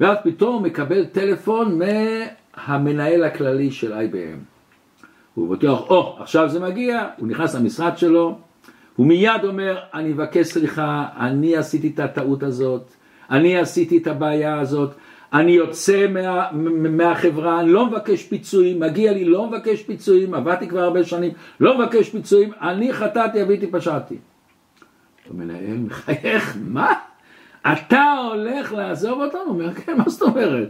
ואז 0.00 0.16
פתאום 0.24 0.54
הוא 0.54 0.62
מקבל 0.62 1.04
טלפון 1.04 1.78
מהמנהל 1.78 3.24
הכללי 3.24 3.70
של 3.70 3.92
IBM. 3.92 4.58
הוא 5.34 5.56
בטוח, 5.56 5.90
או, 5.90 6.16
oh, 6.18 6.22
עכשיו 6.22 6.48
זה 6.48 6.60
מגיע, 6.60 7.08
הוא 7.16 7.28
נכנס 7.28 7.54
למשרד 7.54 7.98
שלו, 7.98 8.38
הוא 8.96 9.06
מיד 9.06 9.44
אומר, 9.44 9.78
אני 9.94 10.08
מבקש 10.08 10.46
סליחה, 10.46 11.06
אני 11.20 11.56
עשיתי 11.56 11.88
את 11.94 12.00
הטעות 12.00 12.42
הזאת, 12.42 12.92
אני 13.30 13.58
עשיתי 13.58 13.98
את 13.98 14.06
הבעיה 14.06 14.60
הזאת, 14.60 14.94
אני 15.32 15.52
יוצא 15.52 16.06
מה, 16.06 16.48
מהחברה, 16.90 17.60
אני 17.60 17.72
לא 17.72 17.86
מבקש 17.86 18.22
פיצויים, 18.22 18.80
מגיע 18.80 19.12
לי, 19.12 19.24
לא 19.24 19.46
מבקש 19.46 19.82
פיצויים, 19.82 20.34
עבדתי 20.34 20.68
כבר 20.68 20.80
הרבה 20.80 21.04
שנים, 21.04 21.32
לא 21.60 21.78
מבקש 21.78 22.08
פיצויים, 22.08 22.52
אני 22.60 22.92
חטאתי, 22.92 23.42
אביתי, 23.42 23.66
פשעתי. 23.66 24.16
המנהל 25.30 25.76
מחייך, 25.76 26.56
מה? 26.60 26.92
אתה 27.72 28.14
הולך 28.28 28.72
לעזוב 28.72 29.20
אותנו? 29.20 29.40
הוא 29.40 29.48
אומר, 29.48 29.74
כן, 29.74 29.96
מה 29.96 30.04
זאת 30.06 30.22
אומרת? 30.22 30.68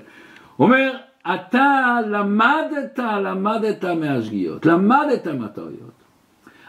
הוא 0.57 0.67
אומר, 0.67 0.93
אתה 1.35 1.99
למדת, 2.07 2.99
למדת 2.99 3.85
מהשגיאות, 3.85 4.67
למדת 4.67 5.27
מהטעויות. 5.27 5.99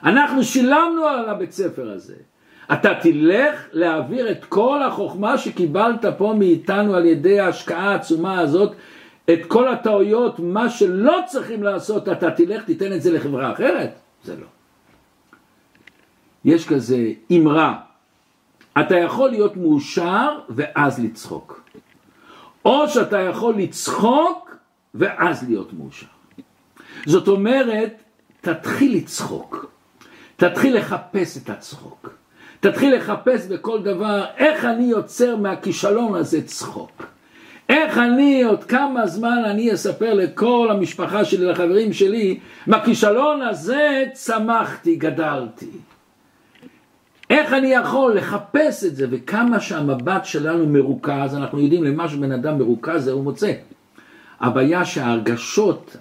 אנחנו 0.04 0.44
שילמנו 0.44 1.06
על 1.06 1.30
הבית 1.30 1.52
ספר 1.52 1.92
הזה. 1.92 2.16
אתה 2.74 2.90
תלך 3.02 3.66
להעביר 3.74 4.32
את 4.32 4.46
כל 4.46 4.84
החוכמה 4.84 5.38
שקיבלת 5.38 6.06
פה 6.18 6.34
מאיתנו 6.38 6.96
על 6.96 7.06
ידי 7.06 7.40
ההשקעה 7.40 7.92
העצומה 7.92 8.40
הזאת, 8.40 8.72
את 9.34 9.40
כל 9.48 9.68
הטעויות, 9.68 10.40
מה 10.40 10.70
שלא 10.70 11.20
צריכים 11.28 11.64
לעשות, 11.64 12.10
אתה 12.10 12.32
תלך, 12.32 12.64
תיתן 12.64 12.94
את 12.94 13.02
זה 13.02 13.12
לחברה 13.12 13.52
אחרת? 13.52 13.90
זה 14.24 14.36
לא. 14.36 14.46
יש 16.46 16.68
כזה 16.68 17.12
אמרה, 17.32 17.80
אתה 18.80 18.98
יכול 18.98 19.30
להיות 19.30 19.58
מאושר 19.58 20.40
ואז 20.50 21.00
לצחוק. 21.00 21.62
או 22.66 22.88
שאתה 22.88 23.20
יכול 23.20 23.56
לצחוק 23.56 24.56
ואז 24.96 25.50
להיות 25.50 25.74
מאושר. 25.74 26.08
זאת 27.06 27.28
אומרת, 27.28 27.94
תתחיל 28.42 28.98
לצחוק, 28.98 29.72
תתחיל 30.36 30.78
לחפש 30.78 31.38
את 31.38 31.50
הצחוק. 31.50 32.19
תתחיל 32.60 32.96
לחפש 32.96 33.48
בכל 33.48 33.82
דבר 33.84 34.26
איך 34.38 34.66
אני 34.66 34.84
יוצר 34.84 35.36
מהכישלון 35.36 36.16
הזה 36.16 36.42
צחוק. 36.42 37.04
איך 37.70 37.98
אני, 37.98 38.44
עוד 38.44 38.64
כמה 38.64 39.08
זמן 39.08 39.38
אני 39.46 39.74
אספר 39.74 40.14
לכל 40.14 40.68
המשפחה 40.72 41.26
שלי, 41.26 41.46
לחברים 41.46 41.94
שלי, 41.94 42.40
מהכישלון 42.68 43.42
הזה 43.42 44.04
צמחתי, 44.14 44.96
גדלתי. 44.96 45.70
איך 47.30 47.54
אני 47.54 47.68
יכול 47.68 48.18
לחפש 48.18 48.84
את 48.84 48.96
זה, 48.96 49.08
וכמה 49.10 49.60
שהמבט 49.60 50.26
שלנו 50.26 50.68
מרוכז, 50.68 51.36
אנחנו 51.36 51.60
יודעים 51.60 51.84
למה 51.84 52.10
שבן 52.10 52.32
אדם 52.32 52.58
מרוכז 52.58 53.04
זה 53.04 53.12
הוא 53.12 53.24
מוצא. 53.24 53.52
הבעיה 54.40 54.86
שההרגשות, 54.86 55.98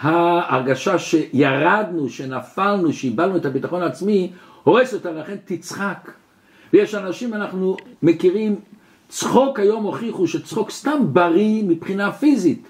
ההרגשה 0.00 0.98
שירדנו, 0.98 2.08
שנפלנו, 2.08 2.92
שאיבדנו 2.92 3.36
את 3.36 3.46
הביטחון 3.46 3.82
העצמי, 3.82 4.32
הורס 4.64 4.94
אותה, 4.94 5.12
לכן 5.12 5.36
תצחק. 5.44 6.10
ויש 6.72 6.94
אנשים, 6.94 7.34
אנחנו 7.34 7.76
מכירים, 8.02 8.56
צחוק 9.08 9.58
היום 9.58 9.84
הוכיחו 9.84 10.26
שצחוק 10.26 10.70
סתם 10.70 10.98
בריא 11.12 11.62
מבחינה 11.62 12.12
פיזית. 12.12 12.68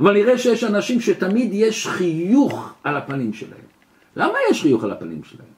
אבל 0.00 0.12
נראה 0.12 0.38
שיש 0.38 0.64
אנשים 0.64 1.00
שתמיד 1.00 1.50
יש 1.52 1.86
חיוך 1.86 2.72
על 2.84 2.96
הפנים 2.96 3.32
שלהם. 3.32 3.60
למה 4.16 4.34
יש 4.50 4.62
חיוך 4.62 4.84
על 4.84 4.90
הפנים 4.90 5.24
שלהם? 5.24 5.48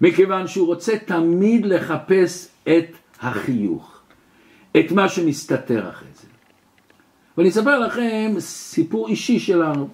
מכיוון 0.00 0.46
שהוא 0.46 0.66
רוצה 0.66 0.98
תמיד 0.98 1.66
לחפש 1.66 2.48
את 2.62 2.96
החיוך, 3.20 4.00
את 4.76 4.92
מה 4.92 5.08
שמסתתר 5.08 5.88
אחרי 5.88 6.08
זה. 6.14 6.26
ואני 7.38 7.48
אספר 7.48 7.78
לכם 7.78 8.34
סיפור 8.38 9.08
אישי 9.08 9.38
שלנו. 9.38 9.88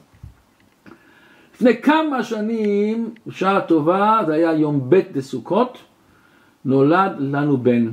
לפני 1.54 1.82
כמה 1.82 2.22
שנים, 2.22 3.14
בשעה 3.26 3.60
טובה, 3.60 4.20
זה 4.26 4.34
היה 4.34 4.52
יום 4.52 4.90
ב' 4.90 5.00
בסוכות, 5.12 5.78
נולד 6.64 7.12
לנו 7.18 7.56
בן. 7.56 7.90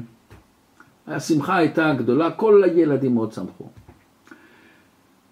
השמחה 1.07 1.55
הייתה 1.55 1.93
גדולה, 1.93 2.31
כל 2.31 2.63
הילדים 2.63 3.13
מאוד 3.13 3.31
שמחו. 3.31 3.69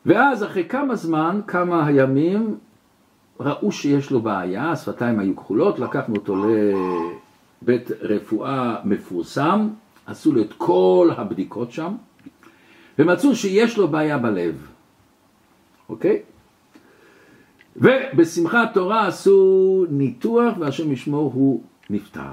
ואז 0.06 0.44
אחרי 0.44 0.66
כמה 0.66 0.96
זמן, 0.96 1.42
כמה 1.48 1.92
ימים, 1.92 2.56
ראו 3.40 3.72
שיש 3.72 4.12
לו 4.12 4.22
בעיה, 4.22 4.72
השפתיים 4.72 5.20
היו 5.20 5.36
כחולות, 5.36 5.80
לקחנו 5.80 6.16
אותו 6.16 6.36
לבית 7.62 7.92
רפואה 8.02 8.76
מפורסם, 8.84 9.70
עשו 10.06 10.32
לו 10.32 10.42
את 10.42 10.54
כל 10.58 11.10
הבדיקות 11.18 11.72
שם, 11.72 11.94
ומצאו 13.00 13.36
שיש 13.36 13.78
לו 13.78 13.88
בעיה 13.88 14.18
בלב, 14.18 14.68
אוקיי? 15.90 16.22
ובשמחת 17.76 18.74
תורה 18.74 19.08
עשו 19.08 19.86
ניתוח 19.90 20.54
והשם 20.60 20.92
ישמור 20.92 21.32
הוא 21.34 21.64
נפטר. 21.90 22.32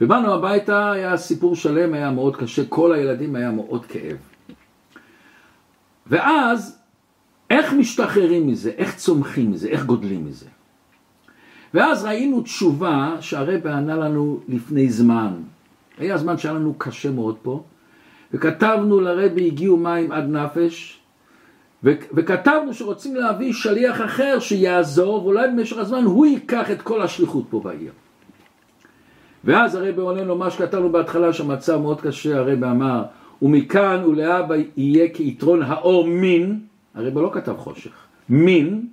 ובאנו 0.00 0.34
הביתה, 0.34 0.92
היה 0.92 1.16
סיפור 1.16 1.56
שלם, 1.56 1.94
היה 1.94 2.10
מאוד 2.10 2.36
קשה, 2.36 2.64
כל 2.68 2.92
הילדים 2.92 3.36
היה 3.36 3.50
מאוד 3.50 3.86
כאב. 3.86 4.16
ואז 6.06 6.78
איך 7.50 7.72
משתחררים 7.72 8.46
מזה, 8.46 8.70
איך 8.70 8.96
צומחים 8.96 9.50
מזה, 9.50 9.68
איך 9.68 9.84
גודלים 9.84 10.26
מזה. 10.26 10.46
ואז 11.74 12.04
ראינו 12.04 12.42
תשובה 12.42 13.16
שהרבא 13.20 13.70
ענה 13.70 13.96
לנו 13.96 14.40
לפני 14.48 14.90
זמן. 14.90 15.32
היה 15.98 16.18
זמן 16.18 16.38
שהיה 16.38 16.54
לנו 16.54 16.74
קשה 16.78 17.10
מאוד 17.10 17.36
פה, 17.42 17.62
וכתבנו 18.34 19.00
לרבי 19.00 19.46
הגיעו 19.46 19.76
מים 19.76 20.12
עד 20.12 20.24
נפש, 20.28 21.00
וכתבנו 21.84 22.74
שרוצים 22.74 23.16
להביא 23.16 23.52
שליח 23.52 24.00
אחר 24.00 24.38
שיעזור, 24.38 25.24
ואולי 25.24 25.48
במשך 25.48 25.78
הזמן 25.78 26.04
הוא 26.04 26.26
ייקח 26.26 26.70
את 26.70 26.82
כל 26.82 27.02
השליחות 27.02 27.44
פה 27.50 27.60
בעיר. 27.64 27.92
ואז 29.44 29.74
הרבי 29.74 30.00
עונה 30.00 30.24
לו 30.24 30.36
מה 30.36 30.50
שכתבנו 30.50 30.92
בהתחלה 30.92 31.32
שהמצב 31.32 31.76
מאוד 31.76 32.00
קשה, 32.00 32.38
הרבי 32.38 32.66
אמר, 32.66 33.02
ומכאן 33.42 34.04
ולהבא 34.04 34.54
יהיה 34.76 35.08
כיתרון 35.08 35.62
האור 35.62 36.06
מין, 36.06 36.60
הרב 36.94 37.18
לא 37.18 37.30
כתב 37.32 37.54
חושך, 37.58 37.92
מין, 38.28 38.86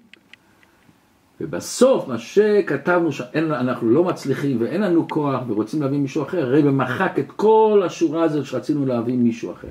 ובסוף 1.41 2.07
מה 2.07 2.17
שכתבנו 2.17 3.11
שאנחנו 3.11 3.89
לא 3.89 4.03
מצליחים 4.03 4.57
ואין 4.61 4.81
לנו 4.81 5.07
כוח 5.07 5.41
ורוצים 5.47 5.81
להביא 5.81 5.97
מישהו 5.97 6.23
אחר, 6.23 6.45
הרב 6.45 6.69
מחק 6.69 7.19
את 7.19 7.31
כל 7.31 7.83
השורה 7.85 8.23
הזאת 8.23 8.45
שרצינו 8.45 8.85
להביא 8.85 9.17
מישהו 9.17 9.51
אחר. 9.51 9.67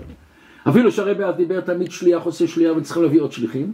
אפילו 0.69 0.93
שהרב 0.93 1.21
אז 1.21 1.35
דיבר 1.35 1.61
תמיד 1.61 1.91
שליח 1.91 2.23
עושה 2.23 2.47
שליח 2.47 2.77
וצריך 2.77 2.99
להביא 2.99 3.21
עוד 3.21 3.33
שליחים. 3.33 3.73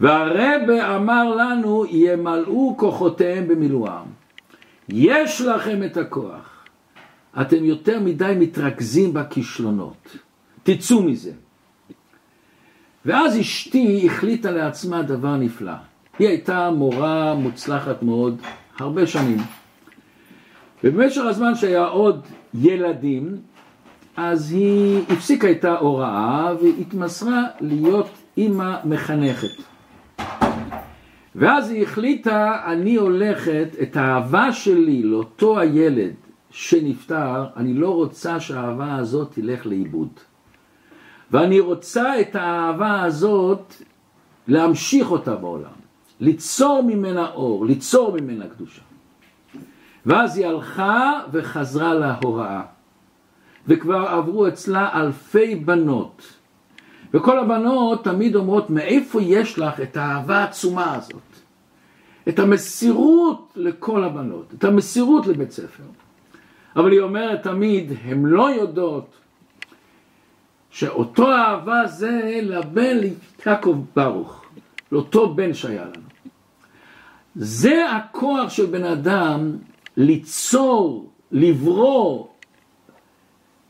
והרב 0.00 0.70
אמר 0.70 1.34
לנו, 1.36 1.84
ימלאו 1.90 2.74
כוחותיהם 2.78 3.48
במילואם. 3.48 4.04
יש 4.88 5.40
לכם 5.40 5.82
את 5.84 5.96
הכוח. 5.96 6.64
אתם 7.40 7.64
יותר 7.64 8.00
מדי 8.00 8.32
מתרכזים 8.38 9.14
בכישלונות. 9.14 10.16
תצאו 10.62 11.02
מזה. 11.02 11.32
ואז 13.04 13.40
אשתי 13.40 14.06
החליטה 14.06 14.50
לעצמה 14.50 15.02
דבר 15.02 15.36
נפלא. 15.36 15.72
היא 16.18 16.28
הייתה 16.28 16.70
מורה 16.70 17.34
מוצלחת 17.34 18.02
מאוד, 18.02 18.40
הרבה 18.78 19.06
שנים. 19.06 19.38
ובמשך 20.84 21.22
הזמן 21.24 21.54
שהיה 21.54 21.84
עוד 21.84 22.26
ילדים, 22.54 23.36
אז 24.16 24.52
היא 24.52 25.02
הפסיקה 25.10 25.50
את 25.50 25.64
ההוראה 25.64 26.52
והתמסרה 26.62 27.44
להיות 27.60 28.08
אימא 28.36 28.76
מחנכת. 28.84 29.62
ואז 31.34 31.70
היא 31.70 31.82
החליטה, 31.82 32.62
אני 32.66 32.94
הולכת, 32.94 33.68
את 33.82 33.96
האהבה 33.96 34.52
שלי 34.52 35.02
לאותו 35.02 35.58
הילד 35.58 36.12
שנפטר, 36.50 37.46
אני 37.56 37.74
לא 37.74 37.94
רוצה 37.94 38.40
שהאהבה 38.40 38.96
הזאת 38.96 39.32
תלך 39.32 39.66
לאיבוד. 39.66 40.08
ואני 41.30 41.60
רוצה 41.60 42.20
את 42.20 42.36
האהבה 42.36 43.02
הזאת 43.02 43.74
להמשיך 44.48 45.10
אותה 45.10 45.36
בעולם, 45.36 45.70
ליצור 46.20 46.82
ממנה 46.82 47.30
אור, 47.30 47.66
ליצור 47.66 48.16
ממנה 48.20 48.48
קדושה. 48.48 48.82
ואז 50.06 50.36
היא 50.36 50.46
הלכה 50.46 51.20
וחזרה 51.32 51.94
להוראה, 51.94 52.62
וכבר 53.66 54.06
עברו 54.08 54.48
אצלה 54.48 55.00
אלפי 55.00 55.54
בנות. 55.54 56.22
וכל 57.14 57.38
הבנות 57.38 58.04
תמיד 58.04 58.36
אומרות, 58.36 58.70
מאיפה 58.70 59.22
יש 59.22 59.58
לך 59.58 59.80
את 59.80 59.96
האהבה 59.96 60.38
העצומה 60.38 60.94
הזאת? 60.94 61.22
את 62.28 62.38
המסירות 62.38 63.52
לכל 63.56 64.04
הבנות, 64.04 64.54
את 64.58 64.64
המסירות 64.64 65.26
לבית 65.26 65.50
ספר. 65.50 65.84
אבל 66.76 66.92
היא 66.92 67.00
אומרת 67.00 67.42
תמיד, 67.42 67.92
הן 68.04 68.24
לא 68.24 68.50
יודעות 68.50 69.16
שאותו 70.70 71.32
אהבה 71.32 71.86
זה 71.86 72.40
לבן 72.42 72.96
ליעקב 73.46 73.84
ברוך, 73.96 74.44
לאותו 74.92 75.34
בן 75.34 75.54
שהיה 75.54 75.84
לנו. 75.84 76.06
זה 77.34 77.90
הכוח 77.90 78.50
של 78.50 78.66
בן 78.66 78.84
אדם 78.84 79.56
ליצור, 79.96 81.10
לברוא, 81.32 82.26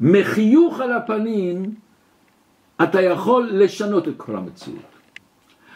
מחיוך 0.03 0.81
על 0.81 0.93
הפנים, 0.93 1.75
אתה 2.83 3.03
יכול 3.03 3.51
לשנות 3.53 4.09
את 4.09 4.15
כל 4.17 4.37
המציאות. 4.37 4.93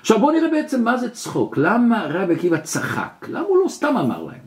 עכשיו 0.00 0.18
בואו 0.18 0.32
נראה 0.32 0.50
בעצם 0.50 0.84
מה 0.84 0.96
זה 0.96 1.10
צחוק, 1.10 1.56
למה 1.58 2.06
רבי 2.10 2.34
עקיבא 2.34 2.58
צחק, 2.58 3.26
למה 3.28 3.46
הוא 3.46 3.58
לא 3.64 3.68
סתם 3.68 3.96
אמר 3.96 4.22
להם? 4.22 4.46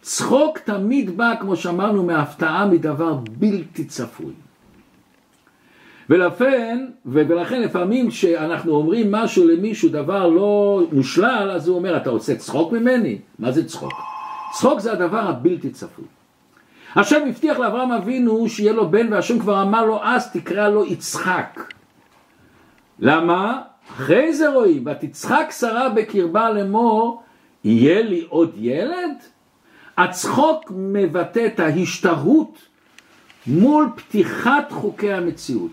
צחוק 0.00 0.58
תמיד 0.58 1.16
בא, 1.16 1.34
כמו 1.40 1.56
שאמרנו, 1.56 2.04
מהפתעה 2.04 2.66
מדבר 2.66 3.14
בלתי 3.14 3.84
צפוי. 3.84 4.32
ולכן, 6.10 6.86
ולכן 7.06 7.62
לפעמים 7.62 8.10
כשאנחנו 8.10 8.72
אומרים 8.72 9.12
משהו 9.12 9.48
למישהו, 9.48 9.88
דבר 9.88 10.28
לא 10.28 10.82
מושלל, 10.92 11.50
אז 11.50 11.68
הוא 11.68 11.76
אומר, 11.76 11.96
אתה 11.96 12.10
עושה 12.10 12.36
צחוק 12.36 12.72
ממני? 12.72 13.18
מה 13.38 13.52
זה 13.52 13.68
צחוק? 13.68 13.92
צחוק 14.52 14.80
זה 14.80 14.92
הדבר 14.92 15.28
הבלתי 15.28 15.70
צפוי. 15.70 16.04
השם 16.96 17.20
הבטיח 17.28 17.58
לאברהם 17.58 17.92
אבינו 17.92 18.48
שיהיה 18.48 18.72
לו 18.72 18.90
בן, 18.90 19.12
והשם 19.12 19.38
כבר 19.38 19.62
אמר 19.62 19.84
לו, 19.84 20.04
אז 20.04 20.32
תקרא 20.32 20.68
לו 20.68 20.86
יצחק. 20.86 21.72
למה? 22.98 23.62
אחרי 23.90 24.34
זה 24.34 24.48
רואים, 24.48 24.84
ותצחק 24.86 25.52
שרה 25.58 25.88
בקרבה 25.88 26.50
לאמור, 26.50 27.22
יהיה 27.64 28.02
לי 28.02 28.26
עוד 28.28 28.52
ילד? 28.56 29.16
הצחוק 29.96 30.72
מבטא 30.76 31.46
את 31.46 31.60
ההשתהות 31.60 32.58
מול 33.46 33.88
פתיחת 33.96 34.72
חוקי 34.72 35.12
המציאות. 35.12 35.70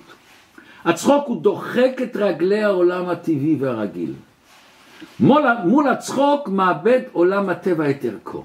הצחוק 0.85 1.27
הוא 1.27 1.41
דוחק 1.41 1.99
את 2.03 2.15
רגלי 2.15 2.63
העולם 2.63 3.09
הטבעי 3.09 3.57
והרגיל. 3.59 4.13
מול, 5.19 5.45
מול 5.65 5.87
הצחוק 5.87 6.49
מאבד 6.49 7.01
עולם 7.11 7.49
הטבע 7.49 7.89
את 7.89 8.05
ערכו. 8.05 8.43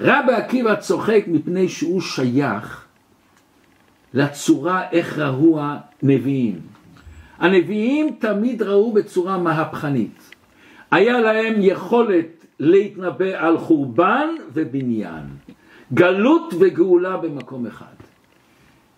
רבי 0.00 0.32
עקיבא 0.32 0.74
צוחק 0.74 1.24
מפני 1.26 1.68
שהוא 1.68 2.00
שייך 2.00 2.84
לצורה 4.14 4.90
איך 4.92 5.18
ראו 5.18 5.60
הנביאים. 5.60 6.60
הנביאים 7.38 8.16
תמיד 8.18 8.62
ראו 8.62 8.92
בצורה 8.92 9.38
מהפכנית. 9.38 10.30
היה 10.90 11.20
להם 11.20 11.54
יכולת 11.58 12.46
להתנבא 12.60 13.46
על 13.46 13.58
חורבן 13.58 14.28
ובניין, 14.52 15.24
גלות 15.94 16.54
וגאולה 16.60 17.16
במקום 17.16 17.66
אחד. 17.66 17.94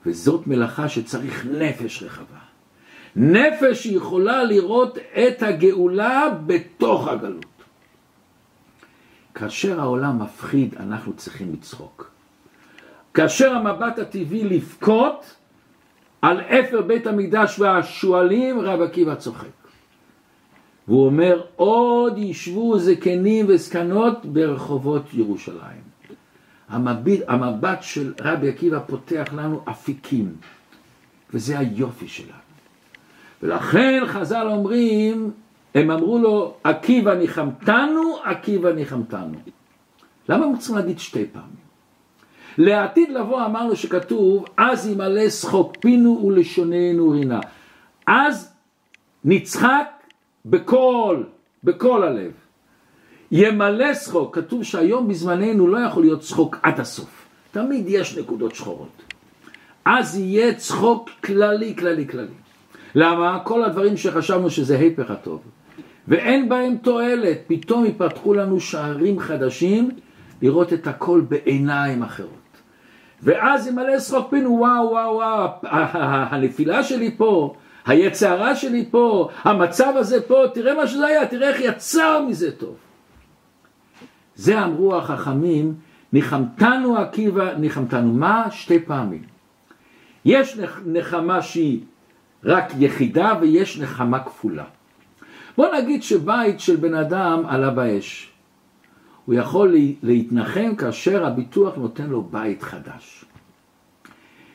וזאת 0.07 0.47
מלאכה 0.47 0.89
שצריך 0.89 1.47
נפש 1.47 2.03
רחבה. 2.03 2.39
נפש 3.17 3.83
שיכולה 3.83 4.45
לראות 4.45 4.99
את 4.99 5.43
הגאולה 5.43 6.29
בתוך 6.47 7.09
הגלות. 7.09 7.54
כאשר 9.35 9.81
העולם 9.81 10.23
מפחיד, 10.23 10.75
אנחנו 10.81 11.13
צריכים 11.13 11.53
לצחוק. 11.53 12.11
כאשר 13.15 13.55
המבט 13.55 13.99
הטבעי 13.99 14.45
לבכות 14.45 15.37
על 16.23 16.41
אפר 16.41 16.83
בית 16.83 17.07
המקדש 17.07 17.59
והשועלים, 17.59 18.61
רב 18.61 18.81
עקיבא 18.81 19.15
צוחק. 19.15 19.47
והוא 20.89 21.07
אומר, 21.07 21.43
עוד 21.57 22.19
ישבו 22.19 22.79
זקנים 22.79 23.47
וזקנות 23.49 24.27
ברחובות 24.27 25.15
ירושלים. 25.15 25.85
המבט, 26.69 27.19
המבט 27.29 27.83
של 27.83 28.15
רבי 28.21 28.49
עקיבא 28.49 28.79
פותח 28.87 29.25
לנו 29.33 29.61
אפיקים, 29.71 30.37
וזה 31.35 31.59
היופי 31.59 32.09
שלנו. 32.09 32.39
ולכן 33.43 34.03
חז"ל 34.07 34.47
אומרים, 34.51 35.31
הם 35.75 35.91
אמרו 35.91 36.19
לו, 36.19 36.55
עקיבא 36.65 37.15
ניחמתנו, 37.15 38.17
עקיבא 38.25 38.73
ניחמתנו. 38.73 39.39
למה 40.29 40.47
הם 40.47 40.57
צריכים 40.57 40.77
להגיד 40.77 40.99
שתי 40.99 41.27
פעמים? 41.33 41.65
לעתיד 42.59 43.11
לבוא 43.11 43.47
אמרנו 43.47 43.77
שכתוב, 43.77 44.45
אז 44.57 44.87
ימלא 44.87 45.31
שחוק 45.31 45.77
פינו 45.81 46.23
ולשוננו 46.27 47.11
רינה. 47.11 47.41
אז 48.07 48.53
נצחק 49.25 49.87
בכל, 50.45 51.23
בכל 51.65 52.03
הלב. 52.03 52.33
ימלא 53.31 53.95
שחוק, 53.95 54.39
כתוב 54.39 54.63
שהיום 54.63 55.09
בזמננו 55.09 55.69
לא 55.69 55.79
יכול 55.79 56.03
להיות 56.03 56.21
צחוק 56.21 56.57
עד 56.63 56.81
הסוף. 56.81 57.27
תמיד 57.51 57.85
יש 57.89 58.19
נקודות 58.19 58.55
שחורות. 58.55 59.03
אז 59.85 60.19
יהיה 60.19 60.55
צחוק 60.55 61.11
כללי, 61.25 61.77
כללי, 61.77 62.09
כללי. 62.09 62.35
למה? 62.95 63.41
כל 63.45 63.65
הדברים 63.65 63.97
שחשבנו 63.97 64.51
שזה 64.51 64.79
היפך 64.79 65.11
הטוב. 65.11 65.41
ואין 66.09 66.49
בהם 66.49 66.77
תועלת, 66.83 67.39
פתאום 67.47 67.85
יפתחו 67.85 68.35
לנו 68.35 68.61
שערים 68.61 69.19
חדשים 69.19 69.91
לראות 70.43 70.73
את 70.73 70.87
הכל 70.87 71.23
בעיניים 71.29 72.03
אחרות. 72.03 72.31
ואז 73.23 73.67
ימלא 73.67 73.99
שחוק 73.99 74.31
פינו, 74.31 74.51
וואו 74.51 74.91
וואו 74.91 75.15
וואו, 75.15 75.49
הנפילה 76.31 76.83
שלי 76.83 77.15
פה, 77.17 77.55
היצרה 77.87 78.57
שלי 78.57 78.89
פה, 78.91 79.29
המצב 79.43 79.93
הזה 79.97 80.23
פה, 80.23 80.45
תראה 80.55 80.75
מה 80.75 80.87
שזה 80.87 81.07
היה, 81.07 81.27
תראה 81.27 81.49
איך 81.49 81.61
יצר 81.61 82.23
מזה 82.29 82.53
טוב. 82.53 82.77
זה 84.35 84.65
אמרו 84.65 84.97
החכמים, 84.97 85.75
ניחמתנו 86.13 86.97
עקיבא, 86.97 87.55
ניחמתנו. 87.55 88.13
מה? 88.13 88.47
שתי 88.51 88.79
פעמים. 88.81 89.23
יש 90.25 90.59
נחמה 90.87 91.43
שהיא 91.43 91.81
רק 92.45 92.73
יחידה 92.79 93.33
ויש 93.41 93.79
נחמה 93.79 94.19
כפולה. 94.19 94.65
בוא 95.57 95.67
נגיד 95.77 96.03
שבית 96.03 96.61
של 96.61 96.77
בן 96.77 96.95
אדם 96.95 97.43
עלה 97.47 97.71
באש. 97.71 98.31
הוא 99.25 99.35
יכול 99.35 99.75
להתנחם 100.03 100.75
כאשר 100.77 101.27
הביטוח 101.27 101.77
נותן 101.77 102.07
לו 102.07 102.23
בית 102.23 102.63
חדש. 102.63 103.25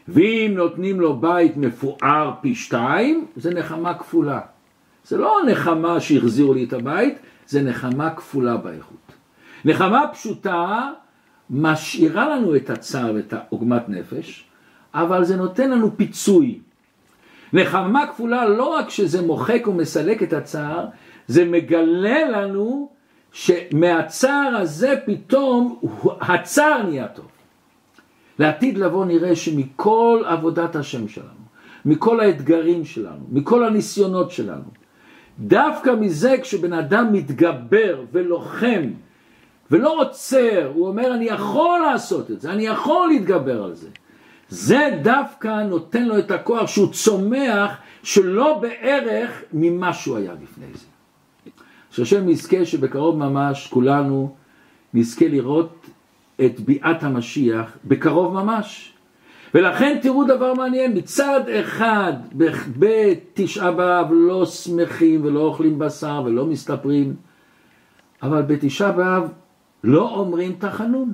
ואם 0.08 0.54
נותנים 0.56 1.00
לו 1.00 1.18
בית 1.18 1.58
מפואר 1.58 2.34
פי 2.42 2.56
שתיים, 2.56 3.26
זה 3.36 3.54
נחמה 3.54 3.94
כפולה. 3.94 4.40
זה 5.06 5.18
לא 5.18 5.38
נחמה 5.48 6.00
שהחזירו 6.00 6.54
לי 6.54 6.64
את 6.64 6.74
הבית, 6.74 7.20
זה 7.48 7.62
נחמה 7.62 8.10
כפולה 8.10 8.58
באיכות. 8.58 9.12
נחמה 9.66 10.04
פשוטה 10.14 10.90
משאירה 11.50 12.30
לנו 12.30 12.56
את 12.56 12.70
הצער 12.70 13.12
ואת 13.16 13.34
העוגמת 13.34 13.90
נפש, 13.90 14.46
אבל 14.94 15.24
זה 15.24 15.36
נותן 15.36 15.70
לנו 15.70 15.98
פיצוי. 15.98 16.60
נחמה 17.54 18.08
כפולה 18.08 18.46
לא 18.46 18.64
רק 18.76 18.90
שזה 18.90 19.22
מוחק 19.22 19.68
ומסלק 19.68 20.24
את 20.24 20.34
הצער, 20.34 20.86
זה 21.28 21.46
מגלה 21.46 22.30
לנו 22.30 22.90
שמהצער 23.32 24.58
הזה 24.58 24.96
פתאום 25.06 25.80
הצער 26.22 26.84
נהיה 26.84 27.08
טוב. 27.08 27.26
לעתיד 28.40 28.78
לבוא 28.78 29.06
נראה 29.06 29.36
שמכל 29.36 30.24
עבודת 30.26 30.76
השם 30.76 31.08
שלנו, 31.08 31.40
מכל 31.86 32.20
האתגרים 32.20 32.86
שלנו, 32.86 33.26
מכל 33.32 33.64
הניסיונות 33.64 34.32
שלנו, 34.32 34.64
דווקא 35.40 35.90
מזה 36.00 36.36
כשבן 36.42 36.74
אדם 36.74 37.14
מתגבר 37.14 38.04
ולוחם 38.12 38.82
ולא 39.72 40.02
עוצר, 40.02 40.72
הוא 40.74 40.88
אומר 40.88 41.14
אני 41.14 41.26
יכול 41.26 41.80
לעשות 41.80 42.32
את 42.32 42.42
זה, 42.42 42.52
אני 42.52 42.64
יכול 42.64 43.08
להתגבר 43.08 43.64
על 43.64 43.76
זה. 43.76 43.88
זה 44.50 45.00
דווקא 45.04 45.64
נותן 45.64 46.06
לו 46.06 46.20
את 46.20 46.32
הכוח 46.32 46.68
שהוא 46.68 46.94
צומח 46.94 47.78
שלא 48.04 48.60
בערך 48.62 49.44
ממה 49.54 49.94
שהוא 49.94 50.18
היה 50.18 50.34
לפני 50.44 50.66
זה. 50.74 50.86
שהשם 51.92 52.30
יזכה 52.30 52.66
שבקרוב 52.66 53.18
ממש 53.18 53.68
כולנו 53.68 54.36
נזכה 54.94 55.28
לראות 55.28 55.86
את 56.46 56.60
ביאת 56.60 57.04
המשיח 57.04 57.78
בקרוב 57.86 58.34
ממש. 58.34 58.94
ולכן 59.54 60.00
תראו 60.02 60.24
דבר 60.24 60.54
מעניין, 60.54 60.98
מצד 60.98 61.42
אחד 61.50 62.14
בתשעה 62.78 63.72
באב 63.72 64.08
לא 64.12 64.46
שמחים 64.46 65.26
ולא 65.26 65.40
אוכלים 65.40 65.80
בשר 65.80 66.22
ולא 66.26 66.46
מסתפרים, 66.46 67.16
אבל 68.24 68.42
בתשעה 68.42 68.92
באב 68.92 69.32
לא 69.84 70.10
אומרים 70.10 70.56
תחנון. 70.60 71.14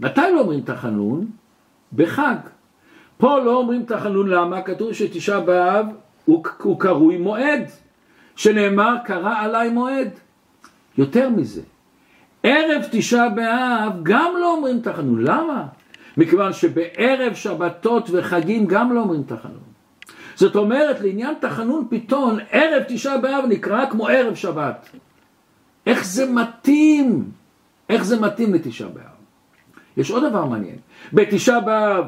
מתי 0.00 0.20
לא 0.34 0.40
אומרים 0.40 0.60
תחנון? 0.60 1.26
בחג. 1.92 2.36
פה 3.22 3.38
לא 3.38 3.56
אומרים 3.56 3.84
תחנון, 3.84 4.28
למה? 4.28 4.62
כתוב 4.62 4.92
שתשעה 4.92 5.40
באב 5.40 5.86
הוא, 6.24 6.44
הוא 6.62 6.80
קרוי 6.80 7.16
מועד, 7.16 7.64
שנאמר 8.36 8.96
קרא 9.04 9.34
עליי 9.38 9.68
מועד. 9.68 10.08
יותר 10.98 11.28
מזה, 11.30 11.62
ערב 12.42 12.82
תשעה 12.90 13.28
באב 13.28 13.92
גם 14.02 14.32
לא 14.40 14.54
אומרים 14.54 14.80
תחנון, 14.80 15.24
למה? 15.24 15.66
מכיוון 16.16 16.52
שבערב 16.52 17.34
שבתות 17.34 18.08
וחגים 18.12 18.66
גם 18.66 18.92
לא 18.92 19.00
אומרים 19.00 19.22
תחנון. 19.22 19.72
זאת 20.34 20.56
אומרת, 20.56 21.00
לעניין 21.00 21.34
תחנון 21.40 21.86
פתאום, 21.90 22.38
ערב 22.50 22.82
תשעה 22.88 23.18
באב 23.18 23.44
נקרא 23.48 23.90
כמו 23.90 24.08
ערב 24.08 24.34
שבת. 24.34 24.88
איך 25.86 26.04
זה 26.04 26.30
מתאים? 26.30 27.30
איך 27.88 28.04
זה 28.04 28.20
מתאים 28.20 28.54
לתשעה 28.54 28.88
באב? 28.88 29.04
יש 29.96 30.10
עוד 30.10 30.24
דבר 30.30 30.44
מעניין. 30.44 30.76
בתשעה 31.12 31.60
באב 31.60 32.04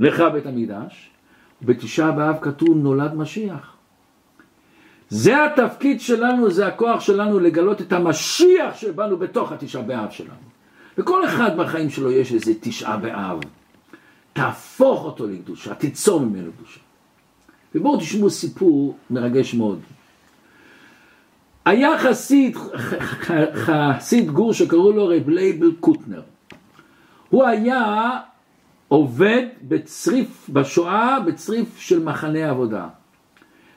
לך 0.00 0.22
בית 0.32 0.46
המקדש, 0.46 1.10
בתשעה 1.62 2.12
באב 2.12 2.36
כתוב 2.40 2.76
נולד 2.76 3.14
משיח. 3.14 3.76
זה 5.08 5.44
התפקיד 5.44 6.00
שלנו, 6.00 6.50
זה 6.50 6.66
הכוח 6.66 7.00
שלנו 7.00 7.38
לגלות 7.38 7.80
את 7.80 7.92
המשיח 7.92 8.76
שבאנו 8.76 9.16
בתוך 9.16 9.52
התשעה 9.52 9.82
באב 9.82 10.10
שלנו. 10.10 10.48
וכל 10.98 11.24
אחד 11.24 11.56
בחיים 11.56 11.90
שלו 11.90 12.10
יש 12.10 12.32
איזה 12.32 12.52
תשעה 12.60 12.96
באב. 12.96 13.40
תהפוך 14.32 15.04
אותו 15.04 15.26
לקדושה, 15.26 15.74
תיצור 15.74 16.20
ממנו 16.20 16.50
קדושה. 16.56 16.80
ובואו 17.74 17.96
תשמעו 17.96 18.30
סיפור 18.30 18.96
מרגש 19.10 19.54
מאוד. 19.54 19.80
היה 21.64 21.98
חסיד, 21.98 22.56
חסיד 23.54 24.30
גור 24.30 24.52
שקראו 24.52 24.92
לו 24.92 25.06
רב 25.06 25.28
לייבל 25.28 25.72
קוטנר. 25.80 26.22
הוא 27.30 27.44
היה 27.44 28.20
עובד 28.88 29.46
בצריף, 29.62 30.50
בשואה, 30.50 31.20
בצריף 31.20 31.78
של 31.78 32.04
מחנה 32.04 32.50
עבודה. 32.50 32.88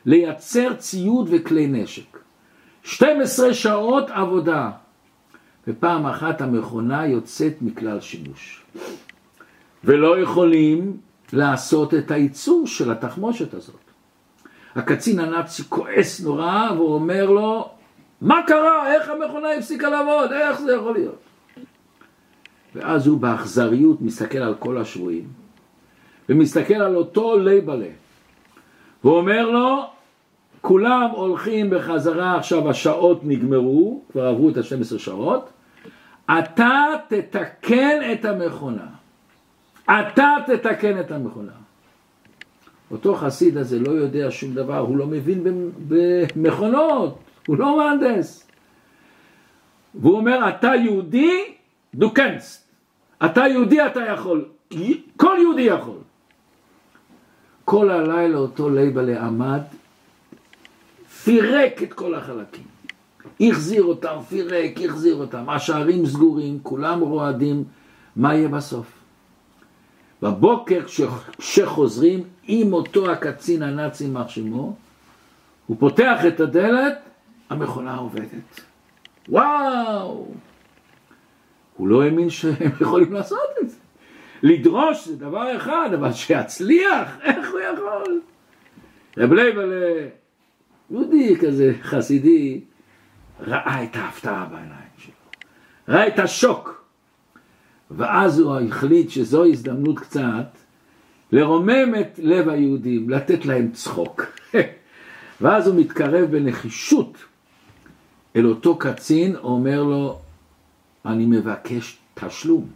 לייצר 0.06 0.74
ציוד 0.74 1.28
וכלי 1.32 1.68
נשק. 1.68 2.18
12 2.84 3.54
שעות 3.54 4.10
עבודה, 4.10 4.72
ופעם 5.68 6.06
אחת 6.06 6.42
המכונה 6.42 7.08
יוצאת 7.08 7.54
מכלל 7.62 8.02
שימוש. 8.02 8.66
ולא 9.84 10.20
יכולים 10.20 10.98
לעשות 11.34 11.94
את 11.94 12.12
הייצור 12.12 12.68
של 12.68 12.92
התחמושת 12.92 13.54
הזאת. 13.54 13.76
הקצין 14.76 15.20
הנאצי 15.20 15.64
כועס 15.70 16.22
נורא 16.22 16.70
והוא 16.76 16.94
אומר 16.94 17.26
לו, 17.26 17.70
מה 18.22 18.42
קרה? 18.48 18.94
איך 18.94 19.10
המכונה 19.10 19.52
הפסיקה 19.52 19.90
לעבוד? 19.90 20.32
איך 20.32 20.62
זה 20.62 20.74
יכול 20.74 20.94
להיות? 20.94 21.31
ואז 22.76 23.08
הוא 23.08 23.20
באכזריות 23.20 24.02
מסתכל 24.02 24.38
על 24.38 24.56
כל 24.56 24.78
השבויים 24.78 25.28
ומסתכל 26.30 26.74
על 26.74 26.96
אותו 26.96 27.40
לייבלה 27.40 27.90
והוא 29.04 29.18
אומר 29.18 29.50
לו, 29.50 29.86
כולם 30.62 31.10
הולכים 31.12 31.70
בחזרה, 31.70 32.38
עכשיו 32.38 32.70
השעות 32.70 33.22
נגמרו, 33.24 34.02
כבר 34.12 34.28
עברו 34.28 34.50
את 34.50 34.58
ה-12 34.58 35.00
שעות, 35.00 35.50
אתה 36.40 36.86
תתקן 37.08 38.00
את 38.14 38.26
המכונה. 38.26 38.86
אתה 39.86 40.36
תתקן 40.48 41.00
את 41.00 41.12
המכונה. 41.12 41.52
אותו 42.92 43.16
חסיד 43.16 43.58
הזה 43.58 43.80
לא 43.80 43.92
יודע 43.92 44.32
שום 44.32 44.54
דבר, 44.54 44.78
הוא 44.78 44.98
לא 44.98 45.08
מבין 45.08 45.44
במכונות, 45.88 47.20
הוא 47.48 47.58
לא 47.58 47.78
מהנדס. 47.78 48.48
והוא 49.96 50.18
אומר, 50.18 50.50
אתה 50.50 50.72
יהודי, 50.76 51.54
דו 51.96 52.14
קנסט. 52.14 52.68
אתה 53.26 53.42
יהודי, 53.48 53.86
אתה 53.86 54.00
יכול. 54.00 54.46
כל 55.18 55.38
יהודי 55.42 55.62
יכול. 55.62 55.98
כל 57.66 57.90
הלילה 57.90 58.38
אותו 58.38 58.70
לייבלה 58.70 59.26
עמד, 59.26 59.62
פירק 61.24 61.84
את 61.84 61.94
כל 61.94 62.16
החלקים. 62.16 62.64
החזיר 63.42 63.84
אותם, 63.84 64.16
פירק, 64.30 64.82
החזיר 64.86 65.16
אותם. 65.16 65.50
השערים 65.50 66.06
סגורים, 66.06 66.60
כולם 66.64 67.00
רועדים, 67.00 67.64
מה 68.16 68.36
יהיה 68.36 68.48
בסוף? 68.48 69.02
בבוקר 70.22 70.80
כשחוזרים 71.38 72.24
עם 72.44 72.74
אותו 72.74 73.12
הקצין 73.12 73.64
הנאצי 73.64 74.08
מחשימו, 74.08 74.76
הוא 75.68 75.78
פותח 75.80 76.20
את 76.28 76.40
הדלת, 76.40 76.98
המכונה 77.50 77.96
עובדת. 77.96 78.62
וואו! 79.30 80.28
הוא 81.82 81.88
לא 81.88 82.04
האמין 82.04 82.30
שהם 82.30 82.72
יכולים 82.82 83.14
לעשות 83.14 83.50
את 83.62 83.70
זה. 83.70 83.76
לדרוש 84.44 85.08
זה 85.08 85.16
דבר 85.16 85.58
אחד, 85.58 85.90
אבל 85.94 86.14
שיצליח, 86.14 87.18
איך 87.24 87.52
הוא 87.52 87.60
יכול? 87.60 88.22
רב 89.18 89.34
לייבלה, 89.34 90.08
יהודי 90.92 91.36
כזה 91.42 91.74
חסידי, 91.82 92.62
ראה 93.40 93.84
את 93.84 93.96
ההפתעה 93.96 94.46
בעיניים 94.46 94.92
שלו, 94.98 95.14
ראה 95.88 96.08
את 96.08 96.20
השוק, 96.20 96.86
ואז 97.92 98.40
הוא 98.40 98.60
החליט 98.60 99.10
שזו 99.10 99.46
הזדמנות 99.46 100.00
קצת 100.00 100.58
לרומם 101.32 101.96
את 102.02 102.20
לב 102.24 102.50
היהודים, 102.50 103.10
לתת 103.10 103.46
להם 103.46 103.72
צחוק. 103.72 104.26
ואז 105.42 105.68
הוא 105.68 105.80
מתקרב 105.80 106.32
בנחישות 106.32 107.18
אל 108.36 108.46
אותו 108.46 108.78
קצין, 108.78 109.36
אומר 109.36 109.84
לו, 109.84 110.20
אני 111.06 111.26
מבקש 111.26 111.98
תשלום. 112.14 112.68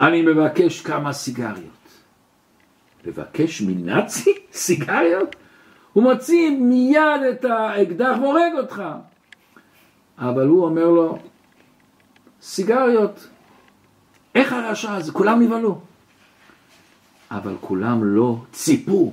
אני 0.00 0.22
מבקש 0.22 0.80
כמה 0.80 1.12
סיגריות. 1.12 1.80
לבקש 3.04 3.62
מנאצי 3.62 4.32
סיגריות? 4.52 5.36
הוא 5.92 6.02
מוציא 6.02 6.50
מיד 6.50 7.22
את 7.30 7.44
האקדח 7.44 8.16
והורג 8.20 8.52
אותך. 8.58 8.82
אבל 10.18 10.46
הוא 10.46 10.64
אומר 10.64 10.88
לו, 10.88 11.18
סיגריות, 12.42 13.28
איך 14.34 14.52
הרשע 14.52 14.94
הזה? 14.94 15.12
כולם 15.12 15.42
נבהלו. 15.42 15.80
אבל 17.30 17.54
כולם 17.60 18.04
לא 18.04 18.36
ציפו. 18.52 19.12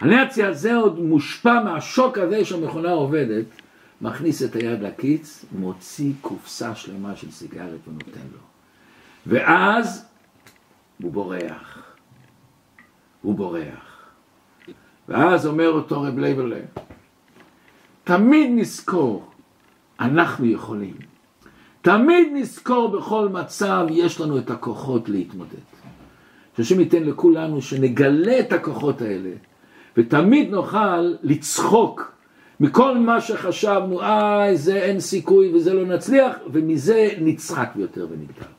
הנאצי 0.00 0.44
הזה 0.44 0.76
עוד 0.76 1.00
מושפע 1.00 1.62
מהשוק 1.62 2.18
הזה 2.18 2.44
שהמכונה 2.44 2.90
עובדת, 2.90 3.44
מכניס 4.00 4.42
את 4.42 4.56
היד 4.56 4.82
לקיץ, 4.82 5.44
מוציא 5.52 6.12
קופסה 6.20 6.74
שלמה 6.74 7.16
של 7.16 7.30
סיגריות 7.30 7.88
ונותן 7.88 8.26
לו. 8.32 8.38
ואז 9.26 10.06
הוא 11.02 11.12
בורח. 11.12 11.82
הוא 13.22 13.34
בורח. 13.34 13.96
ואז 15.08 15.46
אומר 15.46 15.68
אותו 15.68 16.02
רב 16.02 16.18
לייבלה, 16.18 16.60
תמיד 18.04 18.50
נזכור, 18.54 19.30
אנחנו 20.00 20.46
יכולים. 20.46 20.96
תמיד 21.82 22.28
נזכור 22.34 22.88
בכל 22.88 23.28
מצב, 23.28 23.86
יש 23.90 24.20
לנו 24.20 24.38
את 24.38 24.50
הכוחות 24.50 25.08
להתמודד. 25.08 25.66
שהשם 26.56 26.80
ייתן 26.80 27.02
לכולנו 27.02 27.62
שנגלה 27.62 28.40
את 28.40 28.52
הכוחות 28.52 29.02
האלה, 29.02 29.30
ותמיד 29.96 30.50
נוכל 30.50 31.14
לצחוק 31.22 32.15
מכל 32.60 32.98
מה 32.98 33.20
שחשבנו, 33.20 34.02
איי, 34.02 34.56
זה 34.56 34.76
אין 34.76 35.00
סיכוי 35.00 35.54
וזה 35.54 35.74
לא 35.74 35.86
נצליח, 35.86 36.36
ומזה 36.52 37.08
נצחק 37.20 37.70
יותר 37.76 38.06
ונגדל. 38.10 38.55